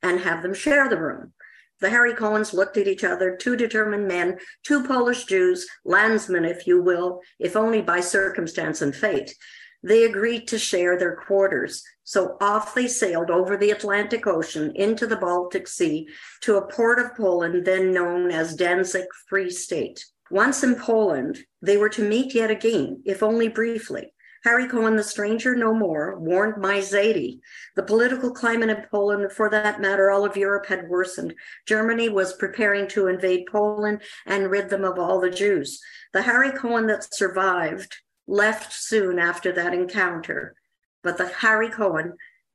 and 0.00 0.20
have 0.20 0.42
them 0.42 0.54
share 0.54 0.88
the 0.88 1.00
room. 1.00 1.32
The 1.80 1.90
Harry 1.90 2.14
Cohens 2.14 2.52
looked 2.52 2.76
at 2.76 2.86
each 2.86 3.02
other, 3.02 3.36
two 3.36 3.56
determined 3.56 4.06
men, 4.06 4.38
two 4.62 4.86
Polish 4.86 5.24
Jews, 5.24 5.66
landsmen, 5.84 6.44
if 6.44 6.66
you 6.66 6.80
will, 6.80 7.20
if 7.40 7.56
only 7.56 7.82
by 7.82 8.00
circumstance 8.00 8.80
and 8.80 8.94
fate. 8.94 9.34
They 9.82 10.04
agreed 10.04 10.46
to 10.48 10.58
share 10.58 10.98
their 10.98 11.16
quarters. 11.16 11.82
So 12.04 12.36
off 12.40 12.74
they 12.74 12.88
sailed 12.88 13.30
over 13.30 13.56
the 13.56 13.70
Atlantic 13.70 14.26
Ocean 14.26 14.72
into 14.74 15.06
the 15.06 15.16
Baltic 15.16 15.68
Sea 15.68 16.08
to 16.42 16.56
a 16.56 16.66
port 16.66 16.98
of 16.98 17.14
Poland 17.16 17.64
then 17.64 17.92
known 17.92 18.30
as 18.30 18.56
Danzig 18.56 19.06
Free 19.28 19.50
State. 19.50 20.04
Once 20.30 20.62
in 20.62 20.74
Poland, 20.74 21.38
they 21.62 21.76
were 21.76 21.88
to 21.88 22.08
meet 22.08 22.34
yet 22.34 22.50
again, 22.50 23.02
if 23.04 23.22
only 23.22 23.48
briefly. 23.48 24.12
Harry 24.44 24.66
Cohen, 24.66 24.96
the 24.96 25.04
stranger 25.04 25.54
no 25.54 25.74
more, 25.74 26.18
warned 26.18 26.56
my 26.56 26.78
Zadie. 26.78 27.40
The 27.76 27.82
political 27.82 28.30
climate 28.32 28.70
in 28.70 28.86
Poland, 28.90 29.32
for 29.32 29.50
that 29.50 29.80
matter, 29.80 30.10
all 30.10 30.24
of 30.24 30.36
Europe 30.36 30.66
had 30.66 30.88
worsened. 30.88 31.34
Germany 31.66 32.08
was 32.08 32.32
preparing 32.32 32.88
to 32.88 33.08
invade 33.08 33.46
Poland 33.52 34.02
and 34.26 34.50
rid 34.50 34.70
them 34.70 34.84
of 34.84 34.98
all 34.98 35.20
the 35.20 35.30
Jews. 35.30 35.80
The 36.12 36.22
Harry 36.22 36.52
Cohen 36.52 36.86
that 36.86 37.12
survived 37.12 37.96
left 38.30 38.72
soon 38.72 39.18
after 39.18 39.52
that 39.52 39.74
encounter. 39.74 40.54
But 41.02 41.18
the 41.18 41.28
Harry 41.28 41.68
Cohen, 41.68 42.14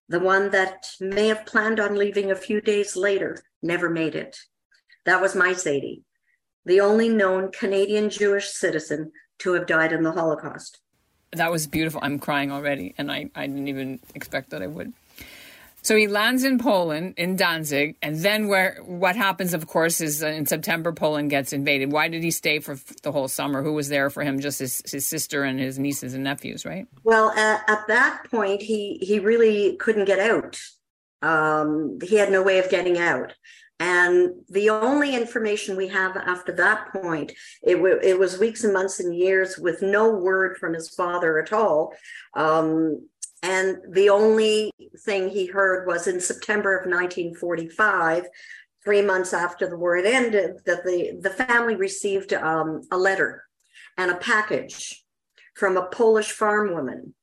the 0.10 0.20
one 0.20 0.50
that 0.52 0.88
may 1.00 1.28
have 1.28 1.46
planned 1.46 1.80
on 1.80 1.96
leaving 1.96 2.32
a 2.32 2.36
few 2.36 2.62
days 2.62 2.96
later, 2.96 3.44
never 3.62 3.90
made 3.90 4.16
it. 4.16 4.38
That 5.06 5.22
was 5.22 5.36
my 5.36 5.52
Zadie, 5.54 6.02
the 6.66 6.80
only 6.80 7.10
known 7.10 7.52
Canadian 7.52 8.10
Jewish 8.10 8.50
citizen 8.50 9.12
to 9.40 9.54
have 9.54 9.68
died 9.68 9.92
in 9.92 10.04
the 10.04 10.14
Holocaust 10.14 10.80
that 11.36 11.52
was 11.52 11.68
beautiful. 11.68 12.00
I'm 12.04 12.20
crying 12.20 12.52
already, 12.52 12.94
and 12.98 13.12
I, 13.12 13.30
I 13.36 13.48
didn't 13.48 13.68
even 13.68 14.00
expect 14.14 14.50
that 14.52 14.62
I 14.62 14.68
would. 14.68 14.94
So 15.86 15.96
he 15.96 16.08
lands 16.08 16.44
in 16.44 16.58
Poland, 16.58 17.14
in 17.16 17.36
Danzig, 17.36 17.96
and 18.02 18.16
then 18.16 18.48
where 18.48 18.80
what 18.84 19.16
happens, 19.16 19.54
of 19.54 19.68
course, 19.68 20.02
is 20.02 20.24
in 20.24 20.48
September 20.48 20.92
Poland 20.92 21.30
gets 21.30 21.54
invaded. 21.54 21.92
Why 21.92 22.08
did 22.08 22.24
he 22.24 22.32
stay 22.32 22.58
for 22.58 22.76
the 23.04 23.12
whole 23.12 23.28
summer? 23.28 23.62
Who 23.62 23.74
was 23.74 23.88
there 23.88 24.10
for 24.10 24.24
him? 24.24 24.40
Just 24.40 24.58
his, 24.58 24.82
his 24.92 25.06
sister 25.06 25.44
and 25.44 25.60
his 25.60 25.78
nieces 25.78 26.16
and 26.16 26.24
nephews, 26.24 26.66
right? 26.66 26.88
Well, 27.04 27.30
at, 27.38 27.70
at 27.70 27.86
that 27.88 28.24
point, 28.32 28.64
he 28.64 28.98
he 29.00 29.20
really 29.20 29.76
couldn't 29.76 30.06
get 30.06 30.18
out. 30.18 30.60
Um, 31.22 32.00
he 32.02 32.16
had 32.16 32.32
no 32.32 32.42
way 32.42 32.58
of 32.58 32.72
getting 32.72 32.98
out. 32.98 33.36
And 33.80 34.36
the 34.48 34.70
only 34.70 35.16
information 35.16 35.76
we 35.76 35.90
have 35.90 36.16
after 36.16 36.54
that 36.54 36.94
point, 36.94 37.34
it, 37.62 37.76
w- 37.76 38.00
it 38.02 38.18
was 38.18 38.40
weeks 38.40 38.64
and 38.64 38.72
months 38.72 39.02
and 39.02 39.14
years 39.14 39.58
with 39.58 39.82
no 39.82 40.12
word 40.12 40.58
from 40.58 40.74
his 40.74 40.90
father 40.90 41.40
at 41.40 41.52
all. 41.52 41.94
Um, 42.36 43.08
and 43.46 43.78
the 43.90 44.10
only 44.10 44.72
thing 45.02 45.30
he 45.30 45.46
heard 45.46 45.86
was 45.86 46.08
in 46.08 46.20
September 46.20 46.76
of 46.76 46.90
1945, 46.90 48.26
three 48.84 49.04
months 49.04 49.34
after 49.34 49.70
the 49.70 49.78
war 49.78 49.98
had 49.98 50.08
ended, 50.08 50.62
that 50.66 50.84
the, 50.84 51.20
the 51.22 51.30
family 51.30 51.76
received 51.76 52.34
um, 52.34 52.82
a 52.92 52.98
letter 52.98 53.44
and 54.00 54.10
a 54.10 54.18
package 54.18 55.04
from 55.54 55.78
a 55.78 55.86
Polish 55.86 56.32
farm 56.32 56.74
woman. 56.74 57.14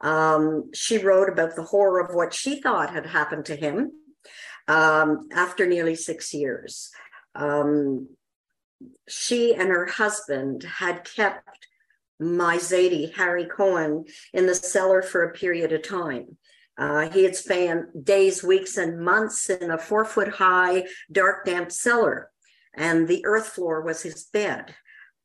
Um, 0.00 0.70
she 0.74 0.98
wrote 0.98 1.28
about 1.28 1.54
the 1.54 1.62
horror 1.62 2.00
of 2.00 2.12
what 2.12 2.34
she 2.34 2.60
thought 2.60 2.90
had 2.90 3.06
happened 3.06 3.44
to 3.44 3.54
him 3.54 3.92
um, 4.66 5.28
after 5.32 5.64
nearly 5.64 5.94
six 5.94 6.34
years. 6.34 6.90
Um, 7.36 8.08
she 9.08 9.54
and 9.54 9.68
her 9.68 9.86
husband 9.86 10.64
had 10.64 11.04
kept 11.04 11.67
my 12.20 12.56
Zadie, 12.56 13.14
Harry 13.14 13.46
Cohen, 13.46 14.04
in 14.32 14.46
the 14.46 14.54
cellar 14.54 15.02
for 15.02 15.24
a 15.24 15.32
period 15.32 15.72
of 15.72 15.82
time. 15.82 16.36
Uh, 16.76 17.08
he 17.10 17.24
had 17.24 17.34
spent 17.34 18.04
days, 18.04 18.42
weeks, 18.42 18.76
and 18.76 19.00
months 19.00 19.50
in 19.50 19.70
a 19.70 19.78
four 19.78 20.04
foot 20.04 20.28
high, 20.28 20.86
dark, 21.10 21.44
damp 21.44 21.72
cellar, 21.72 22.30
and 22.74 23.08
the 23.08 23.24
earth 23.24 23.48
floor 23.48 23.82
was 23.82 24.02
his 24.02 24.24
bed. 24.24 24.74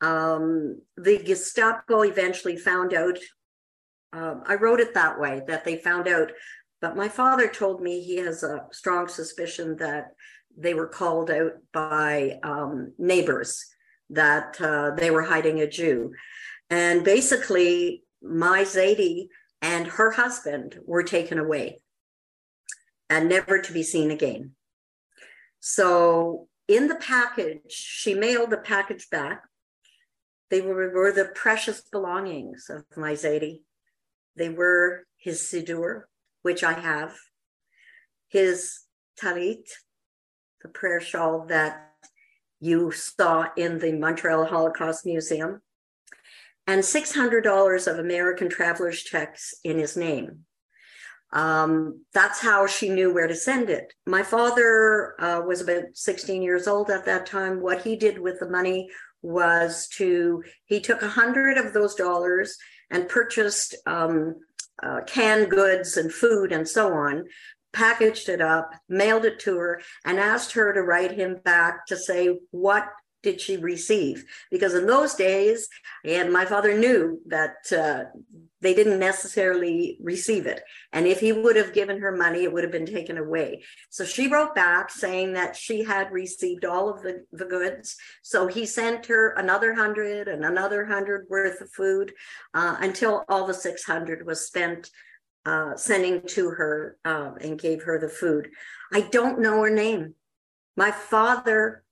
Um, 0.02 0.82
the 0.98 1.20
Gestapo 1.20 2.02
eventually 2.04 2.58
found 2.58 2.94
out, 2.94 3.20
uh, 4.12 4.36
I 4.46 4.56
wrote 4.56 4.80
it 4.80 4.96
that 4.96 5.20
way, 5.20 5.42
that 5.48 5.64
they 5.64 5.78
found 5.78 6.08
out 6.08 6.32
but 6.84 6.98
my 6.98 7.08
father 7.08 7.48
told 7.48 7.82
me 7.82 8.04
he 8.04 8.18
has 8.18 8.44
a 8.44 8.66
strong 8.74 9.08
suspicion 9.08 9.78
that 9.78 10.08
they 10.58 10.74
were 10.74 10.90
called 10.90 11.32
out 11.32 11.54
by 11.72 12.42
um, 12.44 12.92
neighbors 12.98 13.66
that 14.10 14.60
uh, 14.60 14.92
they 14.98 15.10
were 15.10 15.22
hiding 15.22 15.62
a 15.62 15.68
Jew. 15.70 16.12
And 16.74 17.04
basically, 17.04 18.04
my 18.20 18.64
Zadie 18.64 19.28
and 19.62 19.86
her 19.86 20.10
husband 20.10 20.80
were 20.88 21.04
taken 21.04 21.38
away 21.38 21.84
and 23.12 23.30
never 23.30 23.60
to 23.62 23.72
be 23.72 23.84
seen 23.84 24.10
again. 24.10 24.56
So, 25.60 26.48
in 26.68 26.88
the 26.88 26.96
package, 26.96 27.70
she 27.70 28.16
mailed 28.16 28.50
the 28.50 28.58
package 28.58 29.08
back. 29.12 29.44
They 30.50 30.62
were, 30.62 30.90
were 30.90 31.12
the 31.12 31.26
precious 31.26 31.82
belongings 31.92 32.72
of 32.72 32.86
my 32.98 33.14
Zadie. 33.14 33.62
They 34.36 34.50
were 34.50 35.06
his 35.18 35.42
Siddur, 35.42 36.06
which 36.42 36.64
I 36.64 36.74
have, 36.74 37.14
his 38.30 38.80
tallit, 39.22 39.70
the 40.64 40.70
prayer 40.70 41.02
shawl 41.02 41.46
that 41.50 41.92
you 42.60 42.90
saw 42.90 43.50
in 43.56 43.78
the 43.78 43.92
Montreal 43.92 44.46
Holocaust 44.46 45.06
Museum, 45.06 45.62
and 46.68 46.82
$600 46.82 47.88
of 47.88 48.00
American 48.00 48.50
traveler's 48.50 49.02
checks 49.02 49.54
in 49.64 49.78
his 49.78 49.98
name. 49.98 50.46
Um, 51.34 52.06
that's 52.14 52.40
how 52.40 52.68
she 52.68 52.90
knew 52.90 53.12
where 53.12 53.28
to 53.28 53.36
send 53.36 53.70
it. 53.70 53.92
My 54.06 54.22
father 54.22 55.20
uh, 55.20 55.42
was 55.42 55.62
about 55.62 55.86
16 55.94 56.44
years 56.44 56.68
old 56.68 56.92
at 56.92 57.06
that 57.06 57.26
time. 57.26 57.62
What 57.62 57.82
he 57.82 57.96
did 57.96 58.20
with 58.20 58.40
the 58.40 58.50
money 58.50 58.90
was 59.24 59.88
to, 59.96 60.44
he 60.66 60.80
took 60.80 61.02
a 61.02 61.08
hundred 61.08 61.58
of 61.58 61.74
those 61.74 61.96
dollars 61.96 62.56
and 62.92 63.10
purchased 63.10 63.76
um, 63.88 64.36
uh, 64.84 65.02
canned 65.08 65.50
goods 65.50 65.98
and 65.98 66.14
food 66.14 66.52
and 66.52 66.68
so 66.68 66.94
on, 66.94 67.26
packaged 67.72 68.30
it 68.30 68.42
up, 68.42 68.72
mailed 68.88 69.26
it 69.26 69.40
to 69.40 69.58
her, 69.58 69.82
and 70.06 70.20
asked 70.20 70.54
her 70.54 70.72
to 70.72 70.84
write 70.84 71.12
him 71.12 71.40
back 71.44 71.88
to 71.88 71.98
say 71.98 72.38
what 72.52 72.86
did 73.24 73.42
she 73.42 73.58
receive? 73.58 74.26
Because 74.52 74.76
in 74.76 74.86
those 74.86 75.16
days, 75.16 75.68
and 76.06 76.32
my 76.32 76.46
father 76.46 76.78
knew 76.78 77.20
that 77.28 77.56
uh, 77.72 78.04
they 78.62 78.74
didn't 78.74 79.00
necessarily 79.00 79.98
receive 80.02 80.46
it. 80.46 80.62
And 80.92 81.08
if 81.08 81.20
he 81.22 81.32
would 81.32 81.56
have 81.56 81.74
given 81.74 82.00
her 82.02 82.16
money, 82.16 82.44
it 82.44 82.54
would 82.54 82.64
have 82.64 82.72
been 82.72 82.86
taken 82.86 83.18
away. 83.18 83.64
So 83.90 84.04
she 84.04 84.28
wrote 84.28 84.54
back 84.54 84.92
saying 84.92 85.34
that 85.34 85.56
she 85.56 85.84
had 85.84 86.12
received 86.12 86.66
all 86.66 86.90
of 86.90 87.02
the, 87.02 87.26
the 87.32 87.46
goods. 87.46 87.96
So 88.22 88.48
he 88.48 88.66
sent 88.66 89.06
her 89.08 89.32
another 89.32 89.74
hundred 89.74 90.28
and 90.28 90.46
another 90.46 90.86
hundred 90.86 91.28
worth 91.30 91.62
of 91.62 91.72
food 91.72 92.14
uh, 92.54 92.76
until 92.80 93.24
all 93.30 93.48
the 93.48 93.54
600 93.54 94.26
was 94.26 94.46
spent 94.46 94.90
uh, 95.46 95.76
sending 95.76 96.22
to 96.28 96.50
her 96.50 96.98
uh, 97.04 97.32
and 97.42 97.60
gave 97.60 97.84
her 97.84 98.00
the 98.00 98.10
food. 98.10 98.50
I 98.94 99.02
don't 99.02 99.40
know 99.40 99.62
her 99.62 99.70
name. 99.70 100.16
My 100.76 100.92
father 100.92 101.83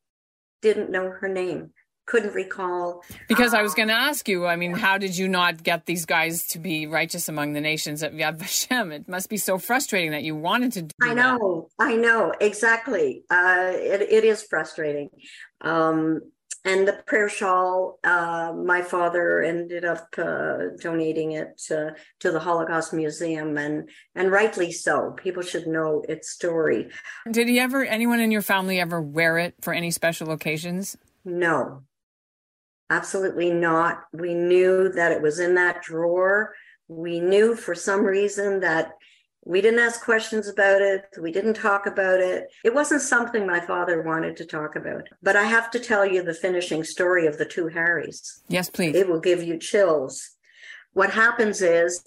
didn't 0.61 0.89
know 0.89 1.09
her 1.09 1.27
name, 1.27 1.71
couldn't 2.05 2.33
recall. 2.33 3.03
Because 3.27 3.53
I 3.53 3.61
was 3.61 3.73
going 3.73 3.87
to 3.87 3.93
ask 3.93 4.27
you, 4.27 4.45
I 4.45 4.55
mean, 4.55 4.73
how 4.73 4.97
did 4.97 5.17
you 5.17 5.27
not 5.27 5.63
get 5.63 5.85
these 5.85 6.05
guys 6.05 6.45
to 6.47 6.59
be 6.59 6.87
righteous 6.87 7.29
among 7.29 7.53
the 7.53 7.61
nations 7.61 8.03
at 8.03 8.13
Yad 8.13 8.37
Vashem? 8.37 8.91
It 8.91 9.07
must 9.07 9.29
be 9.29 9.37
so 9.37 9.57
frustrating 9.57 10.11
that 10.11 10.23
you 10.23 10.35
wanted 10.35 10.73
to 10.73 10.81
do 10.83 10.89
I 11.01 11.13
know, 11.13 11.69
that. 11.79 11.85
I 11.85 11.95
know, 11.95 12.33
exactly. 12.39 13.23
Uh, 13.29 13.71
it, 13.73 14.01
it 14.01 14.23
is 14.23 14.43
frustrating. 14.43 15.09
Um, 15.61 16.21
and 16.63 16.87
the 16.87 16.93
prayer 17.07 17.27
shawl, 17.27 17.99
uh, 18.03 18.53
my 18.55 18.81
father 18.83 19.41
ended 19.41 19.83
up 19.83 20.07
uh, 20.17 20.57
donating 20.79 21.31
it 21.31 21.57
to, 21.67 21.95
to 22.19 22.31
the 22.31 22.39
Holocaust 22.39 22.93
Museum, 22.93 23.57
and 23.57 23.89
and 24.15 24.31
rightly 24.31 24.71
so. 24.71 25.11
People 25.17 25.41
should 25.41 25.65
know 25.65 26.03
its 26.07 26.29
story. 26.29 26.89
Did 27.31 27.47
he 27.47 27.59
ever? 27.59 27.83
Anyone 27.83 28.19
in 28.19 28.31
your 28.31 28.43
family 28.43 28.79
ever 28.79 29.01
wear 29.01 29.39
it 29.39 29.55
for 29.61 29.73
any 29.73 29.89
special 29.89 30.31
occasions? 30.31 30.95
No, 31.25 31.81
absolutely 32.89 33.51
not. 33.51 34.03
We 34.13 34.35
knew 34.35 34.89
that 34.89 35.11
it 35.11 35.21
was 35.21 35.39
in 35.39 35.55
that 35.55 35.81
drawer. 35.81 36.53
We 36.87 37.19
knew 37.19 37.55
for 37.55 37.73
some 37.73 38.03
reason 38.03 38.59
that 38.59 38.93
We 39.43 39.61
didn't 39.61 39.79
ask 39.79 40.03
questions 40.03 40.47
about 40.47 40.81
it. 40.81 41.05
We 41.19 41.31
didn't 41.31 41.55
talk 41.55 41.87
about 41.87 42.19
it. 42.19 42.47
It 42.63 42.75
wasn't 42.75 43.01
something 43.01 43.45
my 43.45 43.59
father 43.59 44.01
wanted 44.03 44.37
to 44.37 44.45
talk 44.45 44.75
about. 44.75 45.09
But 45.23 45.35
I 45.35 45.43
have 45.43 45.71
to 45.71 45.79
tell 45.79 46.05
you 46.05 46.21
the 46.21 46.33
finishing 46.33 46.83
story 46.83 47.25
of 47.25 47.37
the 47.37 47.45
two 47.45 47.67
Harrys. 47.67 48.43
Yes, 48.49 48.69
please. 48.69 48.95
It 48.95 49.09
will 49.09 49.19
give 49.19 49.41
you 49.41 49.57
chills. 49.57 50.37
What 50.93 51.11
happens 51.11 51.61
is 51.61 52.03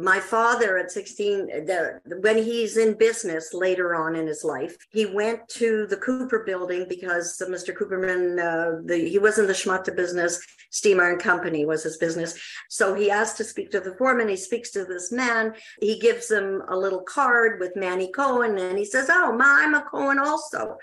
my 0.00 0.18
father 0.18 0.78
at 0.78 0.90
16 0.90 1.46
the, 1.66 2.00
when 2.20 2.38
he's 2.38 2.76
in 2.76 2.94
business 2.94 3.52
later 3.52 3.94
on 3.94 4.16
in 4.16 4.26
his 4.26 4.44
life 4.44 4.76
he 4.90 5.04
went 5.04 5.46
to 5.48 5.86
the 5.88 5.96
cooper 5.96 6.42
building 6.44 6.86
because 6.88 7.40
mr 7.48 7.76
cooperman 7.76 8.38
uh, 8.38 8.80
the, 8.84 9.08
he 9.08 9.18
was 9.18 9.38
in 9.38 9.46
the 9.46 9.52
schmutta 9.52 9.94
business 9.94 10.40
steam 10.70 11.00
iron 11.00 11.18
company 11.18 11.64
was 11.64 11.82
his 11.82 11.96
business. 11.98 12.40
So 12.68 12.94
he 12.94 13.10
asked 13.10 13.36
to 13.38 13.44
speak 13.44 13.70
to 13.72 13.80
the 13.80 13.94
foreman 13.96 14.28
he 14.28 14.36
speaks 14.36 14.70
to 14.70 14.84
this 14.84 15.12
man 15.12 15.54
he 15.80 15.98
gives 15.98 16.30
him 16.30 16.62
a 16.68 16.76
little 16.76 17.02
card 17.02 17.60
with 17.60 17.76
manny 17.76 18.10
cohen 18.10 18.56
and 18.58 18.78
he 18.78 18.84
says 18.84 19.08
oh 19.10 19.32
ma 19.36 19.58
i'm 19.60 19.74
a 19.74 19.82
cohen 19.82 20.18
also. 20.18 20.76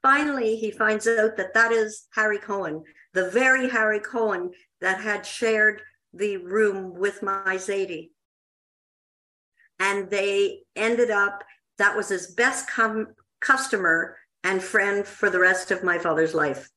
Finally 0.00 0.56
he 0.56 0.70
finds 0.70 1.06
out 1.06 1.36
that 1.36 1.54
that 1.54 1.72
is 1.72 2.06
harry 2.14 2.38
cohen 2.38 2.82
the 3.12 3.30
very 3.30 3.68
harry 3.68 4.00
cohen 4.00 4.50
that 4.80 5.00
had 5.00 5.26
shared 5.26 5.82
the 6.14 6.36
room 6.38 6.94
with 6.94 7.22
my 7.22 7.56
zadie 7.56 8.10
and 9.82 10.08
they 10.10 10.60
ended 10.76 11.10
up 11.10 11.42
that 11.78 11.96
was 11.96 12.08
his 12.08 12.28
best 12.28 12.70
com- 12.70 13.08
customer 13.40 14.16
and 14.44 14.62
friend 14.62 15.06
for 15.06 15.28
the 15.28 15.40
rest 15.40 15.70
of 15.70 15.82
my 15.82 15.98
father's 15.98 16.34
life. 16.34 16.68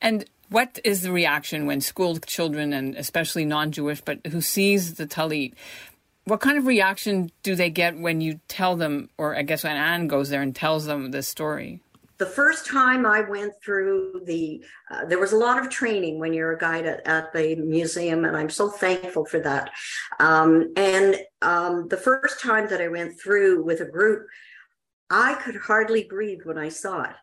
And 0.00 0.24
what 0.48 0.80
is 0.84 1.02
the 1.02 1.12
reaction 1.12 1.66
when 1.66 1.80
school 1.80 2.18
children 2.18 2.72
and 2.72 2.96
especially 2.96 3.44
non-jewish 3.44 4.00
but 4.00 4.26
who 4.28 4.40
sees 4.40 4.94
the 4.94 5.06
tallit 5.06 5.52
what 6.24 6.40
kind 6.40 6.58
of 6.58 6.66
reaction 6.66 7.30
do 7.42 7.54
they 7.54 7.70
get 7.70 7.98
when 7.98 8.20
you 8.20 8.40
tell 8.48 8.74
them 8.74 9.10
or 9.18 9.36
i 9.36 9.42
guess 9.42 9.62
when 9.62 9.76
ann 9.76 10.08
goes 10.08 10.30
there 10.30 10.40
and 10.40 10.56
tells 10.56 10.86
them 10.86 11.10
this 11.10 11.28
story 11.28 11.80
the 12.18 12.26
first 12.26 12.66
time 12.66 13.06
I 13.06 13.20
went 13.20 13.52
through 13.62 14.22
the, 14.24 14.64
uh, 14.90 15.04
there 15.04 15.20
was 15.20 15.32
a 15.32 15.36
lot 15.36 15.58
of 15.58 15.70
training 15.70 16.18
when 16.18 16.32
you're 16.32 16.52
a 16.52 16.58
guide 16.58 16.84
at, 16.84 17.06
at 17.06 17.32
the 17.32 17.54
museum, 17.56 18.24
and 18.24 18.36
I'm 18.36 18.50
so 18.50 18.68
thankful 18.68 19.24
for 19.24 19.40
that. 19.40 19.70
Um, 20.18 20.72
and 20.76 21.16
um, 21.42 21.88
the 21.88 21.96
first 21.96 22.40
time 22.40 22.68
that 22.68 22.80
I 22.80 22.88
went 22.88 23.20
through 23.20 23.62
with 23.62 23.80
a 23.80 23.84
group, 23.84 24.26
I 25.10 25.34
could 25.34 25.56
hardly 25.56 26.04
breathe 26.04 26.40
when 26.44 26.58
I 26.58 26.68
saw 26.68 27.02
it. 27.02 27.16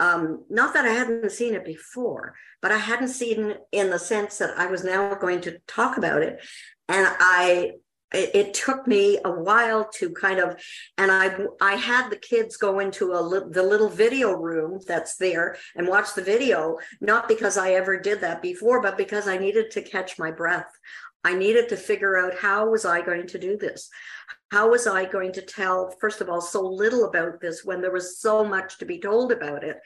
Um, 0.00 0.44
not 0.50 0.74
that 0.74 0.84
I 0.84 0.90
hadn't 0.90 1.30
seen 1.30 1.54
it 1.54 1.64
before, 1.64 2.34
but 2.60 2.72
I 2.72 2.78
hadn't 2.78 3.08
seen 3.08 3.50
it 3.50 3.60
in 3.70 3.90
the 3.90 3.98
sense 3.98 4.38
that 4.38 4.58
I 4.58 4.66
was 4.66 4.82
now 4.82 5.14
going 5.14 5.40
to 5.42 5.58
talk 5.68 5.96
about 5.96 6.22
it. 6.22 6.40
And 6.88 7.06
I 7.20 7.72
it, 8.14 8.34
it, 8.34 8.54
took 8.54 8.86
me 8.86 9.18
a 9.24 9.30
while 9.30 9.88
to 9.94 10.10
kind 10.10 10.38
of 10.38 10.56
and 10.96 11.10
i 11.10 11.36
i 11.60 11.74
had 11.74 12.08
the 12.08 12.16
kids 12.16 12.56
go 12.56 12.78
into 12.78 13.12
a 13.12 13.50
the 13.50 13.62
little 13.62 13.88
video 13.88 14.32
room 14.32 14.80
that's 14.86 15.16
there 15.16 15.56
and 15.76 15.88
watch 15.88 16.14
the 16.14 16.22
video 16.22 16.78
not 17.00 17.28
because 17.28 17.56
i 17.56 17.72
ever 17.72 17.98
did 17.98 18.20
that 18.20 18.40
before 18.40 18.80
but 18.80 18.96
because 18.96 19.26
i 19.26 19.36
needed 19.36 19.70
to 19.70 19.82
catch 19.82 20.18
my 20.18 20.30
breath. 20.30 20.70
I 21.26 21.34
needed 21.34 21.70
to 21.70 21.76
figure 21.76 22.18
out 22.18 22.38
how 22.38 22.68
was 22.68 22.84
i 22.84 23.00
going 23.00 23.26
to 23.28 23.38
do 23.38 23.56
this? 23.56 23.88
How 24.50 24.70
was 24.70 24.86
i 24.86 25.04
going 25.04 25.32
to 25.32 25.42
tell 25.42 25.94
first 26.00 26.20
of 26.20 26.28
all 26.28 26.40
so 26.40 26.60
little 26.60 27.04
about 27.06 27.40
this 27.40 27.64
when 27.64 27.80
there 27.80 27.92
was 27.92 28.18
so 28.18 28.44
much 28.44 28.78
to 28.78 28.84
be 28.84 28.98
told 29.00 29.32
about 29.32 29.64
it 29.64 29.78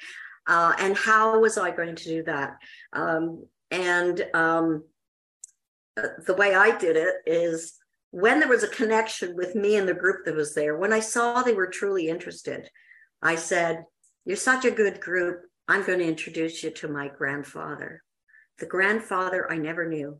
uh, 0.46 0.72
and 0.78 0.96
how 0.96 1.38
was 1.38 1.56
i 1.56 1.70
going 1.70 1.94
to 1.94 2.04
do 2.04 2.22
that? 2.24 2.58
Um, 2.92 3.46
and 3.70 4.26
um, 4.34 4.84
the 5.96 6.34
way 6.34 6.54
i 6.54 6.76
did 6.76 6.96
it 6.96 7.14
is 7.26 7.78
when 8.10 8.40
there 8.40 8.48
was 8.48 8.62
a 8.62 8.68
connection 8.68 9.36
with 9.36 9.54
me 9.54 9.76
and 9.76 9.88
the 9.88 9.94
group 9.94 10.24
that 10.24 10.34
was 10.34 10.54
there, 10.54 10.76
when 10.76 10.92
I 10.92 11.00
saw 11.00 11.42
they 11.42 11.54
were 11.54 11.66
truly 11.66 12.08
interested, 12.08 12.68
I 13.22 13.36
said, 13.36 13.84
You're 14.24 14.36
such 14.36 14.64
a 14.64 14.70
good 14.70 15.00
group. 15.00 15.42
I'm 15.66 15.84
going 15.84 15.98
to 15.98 16.08
introduce 16.08 16.62
you 16.62 16.70
to 16.70 16.88
my 16.88 17.08
grandfather. 17.08 18.02
The 18.58 18.66
grandfather 18.66 19.50
I 19.50 19.58
never 19.58 19.88
knew. 19.88 20.18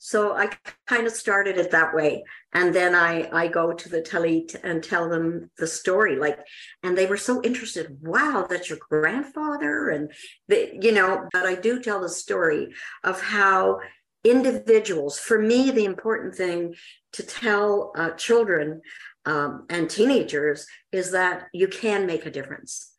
So 0.00 0.32
I 0.36 0.50
kind 0.86 1.08
of 1.08 1.12
started 1.12 1.56
it 1.56 1.72
that 1.72 1.92
way. 1.92 2.22
And 2.52 2.72
then 2.72 2.94
I, 2.94 3.28
I 3.32 3.48
go 3.48 3.72
to 3.72 3.88
the 3.88 4.00
Tallit 4.00 4.54
and 4.62 4.82
tell 4.82 5.08
them 5.08 5.50
the 5.58 5.66
story. 5.66 6.16
Like, 6.16 6.38
and 6.84 6.96
they 6.96 7.06
were 7.06 7.16
so 7.16 7.42
interested. 7.42 7.98
Wow, 8.00 8.46
that's 8.48 8.70
your 8.70 8.78
grandfather. 8.88 9.90
And, 9.90 10.12
they, 10.46 10.78
you 10.80 10.92
know, 10.92 11.28
but 11.32 11.46
I 11.46 11.56
do 11.56 11.82
tell 11.82 12.00
the 12.00 12.08
story 12.08 12.68
of 13.02 13.20
how 13.20 13.80
individuals, 14.30 15.18
for 15.18 15.38
me, 15.38 15.70
the 15.70 15.84
important 15.84 16.34
thing 16.34 16.74
to 17.12 17.22
tell 17.22 17.92
uh, 17.96 18.10
children 18.10 18.80
um, 19.24 19.66
and 19.68 19.88
teenagers 19.88 20.66
is 20.92 21.12
that 21.12 21.48
you 21.52 21.68
can 21.68 22.06
make 22.06 22.26
a 22.26 22.30
difference. 22.30 22.92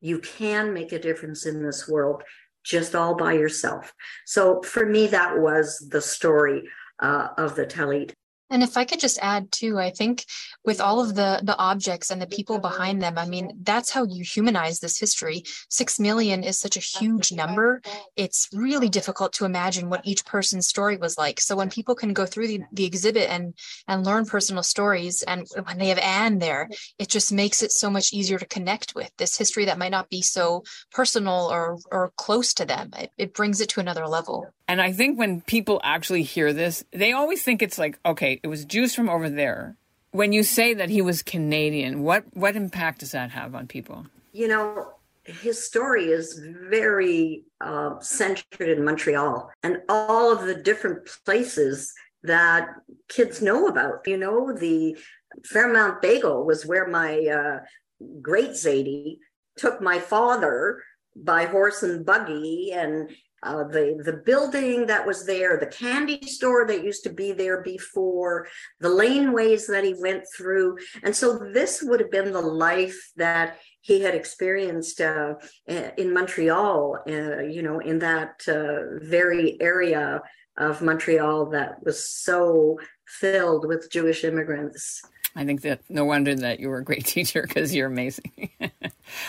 You 0.00 0.18
can 0.18 0.72
make 0.72 0.92
a 0.92 0.98
difference 0.98 1.46
in 1.46 1.62
this 1.62 1.88
world 1.88 2.22
just 2.64 2.94
all 2.94 3.14
by 3.14 3.34
yourself. 3.34 3.92
So 4.24 4.62
for 4.62 4.86
me, 4.86 5.06
that 5.08 5.38
was 5.38 5.86
the 5.90 6.00
story 6.00 6.62
uh, 6.98 7.28
of 7.36 7.54
the 7.54 7.66
Tallit. 7.66 8.12
And 8.54 8.62
if 8.62 8.76
I 8.76 8.84
could 8.84 9.00
just 9.00 9.18
add 9.20 9.50
too, 9.50 9.80
I 9.80 9.90
think 9.90 10.24
with 10.64 10.80
all 10.80 11.00
of 11.00 11.16
the 11.16 11.40
the 11.42 11.58
objects 11.58 12.12
and 12.12 12.22
the 12.22 12.26
people 12.28 12.60
behind 12.60 13.02
them, 13.02 13.18
I 13.18 13.26
mean, 13.26 13.50
that's 13.62 13.90
how 13.90 14.04
you 14.04 14.22
humanize 14.22 14.78
this 14.78 14.96
history. 14.96 15.42
Six 15.68 15.98
million 15.98 16.44
is 16.44 16.56
such 16.56 16.76
a 16.76 16.80
huge 16.80 17.32
number. 17.32 17.82
It's 18.14 18.48
really 18.52 18.88
difficult 18.88 19.32
to 19.34 19.44
imagine 19.44 19.90
what 19.90 20.06
each 20.06 20.24
person's 20.24 20.68
story 20.68 20.96
was 20.96 21.18
like. 21.18 21.40
So 21.40 21.56
when 21.56 21.68
people 21.68 21.96
can 21.96 22.12
go 22.12 22.26
through 22.26 22.46
the, 22.46 22.60
the 22.72 22.84
exhibit 22.84 23.28
and 23.28 23.54
and 23.88 24.06
learn 24.06 24.24
personal 24.24 24.62
stories, 24.62 25.24
and 25.24 25.48
when 25.64 25.78
they 25.78 25.88
have 25.88 25.98
Ann 25.98 26.38
there, 26.38 26.70
it 26.96 27.08
just 27.08 27.32
makes 27.32 27.60
it 27.60 27.72
so 27.72 27.90
much 27.90 28.12
easier 28.12 28.38
to 28.38 28.46
connect 28.46 28.94
with 28.94 29.10
this 29.18 29.36
history 29.36 29.64
that 29.64 29.78
might 29.78 29.90
not 29.90 30.10
be 30.10 30.22
so 30.22 30.62
personal 30.92 31.48
or 31.50 31.78
or 31.90 32.12
close 32.16 32.54
to 32.54 32.64
them. 32.64 32.90
It, 32.96 33.10
it 33.18 33.34
brings 33.34 33.60
it 33.60 33.70
to 33.70 33.80
another 33.80 34.06
level. 34.06 34.46
And 34.66 34.80
I 34.80 34.92
think 34.92 35.18
when 35.18 35.42
people 35.42 35.80
actually 35.84 36.22
hear 36.22 36.52
this, 36.52 36.84
they 36.90 37.12
always 37.12 37.42
think 37.42 37.62
it's 37.62 37.78
like, 37.78 37.98
okay, 38.04 38.40
it 38.42 38.48
was 38.48 38.64
Jews 38.64 38.94
from 38.94 39.08
over 39.08 39.28
there. 39.28 39.76
When 40.12 40.32
you 40.32 40.42
say 40.42 40.74
that 40.74 40.90
he 40.90 41.02
was 41.02 41.22
Canadian, 41.22 42.02
what 42.02 42.24
what 42.34 42.56
impact 42.56 43.00
does 43.00 43.12
that 43.12 43.30
have 43.30 43.54
on 43.54 43.66
people? 43.66 44.06
You 44.32 44.48
know, 44.48 44.92
his 45.24 45.64
story 45.64 46.06
is 46.06 46.40
very 46.68 47.44
uh, 47.60 47.98
centered 48.00 48.68
in 48.68 48.84
Montreal 48.84 49.50
and 49.62 49.78
all 49.88 50.32
of 50.32 50.46
the 50.46 50.54
different 50.54 51.08
places 51.24 51.92
that 52.22 52.68
kids 53.08 53.42
know 53.42 53.66
about. 53.66 54.06
You 54.06 54.18
know, 54.18 54.52
the 54.52 54.96
Fairmount 55.44 56.00
Bagel 56.00 56.44
was 56.44 56.64
where 56.64 56.86
my 56.86 57.26
uh, 57.26 57.58
great 58.22 58.50
Zadie 58.50 59.18
took 59.56 59.80
my 59.80 59.98
father 59.98 60.82
by 61.16 61.46
horse 61.46 61.82
and 61.82 62.04
buggy 62.04 62.72
and 62.72 63.10
uh, 63.44 63.64
the 63.64 64.00
the 64.04 64.22
building 64.24 64.86
that 64.86 65.06
was 65.06 65.26
there, 65.26 65.58
the 65.58 65.66
candy 65.66 66.20
store 66.26 66.66
that 66.66 66.84
used 66.84 67.04
to 67.04 67.12
be 67.12 67.32
there 67.32 67.62
before, 67.62 68.46
the 68.80 68.88
laneways 68.88 69.66
that 69.66 69.84
he 69.84 69.94
went 69.98 70.24
through, 70.36 70.76
and 71.02 71.14
so 71.14 71.38
this 71.52 71.82
would 71.82 72.00
have 72.00 72.10
been 72.10 72.32
the 72.32 72.40
life 72.40 73.12
that 73.16 73.58
he 73.80 74.00
had 74.00 74.14
experienced 74.14 75.00
uh, 75.00 75.34
in 75.66 76.12
Montreal. 76.12 76.98
Uh, 77.06 77.40
you 77.42 77.62
know, 77.62 77.80
in 77.80 77.98
that 78.00 78.42
uh, 78.48 78.98
very 79.04 79.60
area 79.60 80.22
of 80.56 80.82
Montreal 80.82 81.50
that 81.50 81.84
was 81.84 82.08
so 82.08 82.78
filled 83.06 83.66
with 83.66 83.90
Jewish 83.90 84.24
immigrants. 84.24 85.02
I 85.36 85.44
think 85.44 85.62
that 85.62 85.80
no 85.88 86.04
wonder 86.04 86.34
that 86.34 86.60
you 86.60 86.68
were 86.68 86.78
a 86.78 86.84
great 86.84 87.04
teacher 87.06 87.42
because 87.42 87.74
you're 87.74 87.88
amazing. 87.88 88.50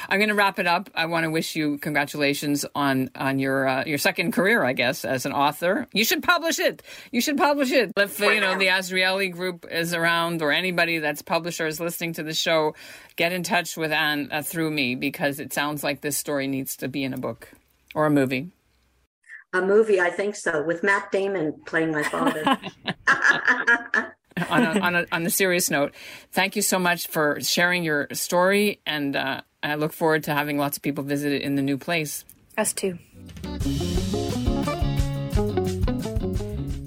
I'm 0.09 0.19
going 0.19 0.29
to 0.29 0.35
wrap 0.35 0.59
it 0.59 0.67
up. 0.67 0.89
I 0.95 1.05
want 1.05 1.25
to 1.25 1.29
wish 1.29 1.55
you 1.55 1.77
congratulations 1.79 2.65
on 2.75 3.09
on 3.15 3.39
your 3.39 3.67
uh, 3.67 3.83
your 3.85 3.97
second 3.97 4.31
career, 4.31 4.63
I 4.63 4.73
guess, 4.73 5.03
as 5.03 5.25
an 5.25 5.33
author. 5.33 5.87
You 5.93 6.05
should 6.05 6.23
publish 6.23 6.59
it. 6.59 6.81
You 7.11 7.21
should 7.21 7.37
publish 7.37 7.71
it. 7.71 7.91
If 7.97 8.19
you 8.19 8.39
know 8.39 8.57
the 8.57 8.67
Azrieli 8.67 9.31
group 9.31 9.65
is 9.69 9.93
around, 9.93 10.41
or 10.41 10.51
anybody 10.51 10.99
that's 10.99 11.21
publisher 11.21 11.67
is 11.67 11.79
listening 11.79 12.13
to 12.13 12.23
the 12.23 12.33
show, 12.33 12.75
get 13.15 13.31
in 13.31 13.43
touch 13.43 13.75
with 13.75 13.91
Ann 13.91 14.29
uh, 14.31 14.41
through 14.41 14.71
me 14.71 14.95
because 14.95 15.39
it 15.39 15.53
sounds 15.53 15.83
like 15.83 16.01
this 16.01 16.17
story 16.17 16.47
needs 16.47 16.77
to 16.77 16.87
be 16.87 17.03
in 17.03 17.13
a 17.13 17.17
book 17.17 17.49
or 17.93 18.05
a 18.05 18.11
movie. 18.11 18.51
A 19.53 19.61
movie, 19.61 20.01
I 20.01 20.09
think 20.09 20.35
so, 20.35 20.63
with 20.63 20.83
Matt 20.83 21.11
Damon 21.11 21.53
playing 21.65 21.91
my 21.91 22.03
father. 22.03 22.57
on, 24.49 24.63
a, 24.63 24.79
on, 24.79 24.95
a, 24.95 25.05
on 25.11 25.25
a 25.25 25.29
serious 25.29 25.69
note, 25.69 25.93
thank 26.31 26.55
you 26.55 26.61
so 26.61 26.79
much 26.79 27.07
for 27.07 27.39
sharing 27.41 27.83
your 27.83 28.07
story, 28.11 28.81
and 28.85 29.15
uh, 29.15 29.41
I 29.63 29.75
look 29.75 29.93
forward 29.93 30.23
to 30.25 30.33
having 30.33 30.57
lots 30.57 30.77
of 30.77 30.83
people 30.83 31.03
visit 31.03 31.31
it 31.31 31.41
in 31.41 31.55
the 31.55 31.61
new 31.61 31.77
place. 31.77 32.25
Us 32.57 32.73
too. 32.73 32.97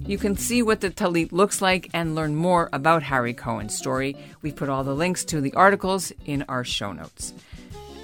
You 0.08 0.16
can 0.16 0.38
see 0.38 0.62
what 0.62 0.80
the 0.80 0.88
Tallit 0.88 1.32
looks 1.32 1.61
like 1.61 1.90
and 1.92 2.14
learn 2.14 2.34
more 2.34 2.70
about 2.72 3.02
Harry 3.02 3.34
Cohen's 3.34 3.76
story. 3.76 4.16
We 4.40 4.52
put 4.52 4.70
all 4.70 4.82
the 4.82 4.94
links 4.94 5.22
to 5.26 5.42
the 5.42 5.52
articles 5.52 6.12
in 6.24 6.44
our 6.48 6.64
show 6.64 6.92
notes. 6.92 7.34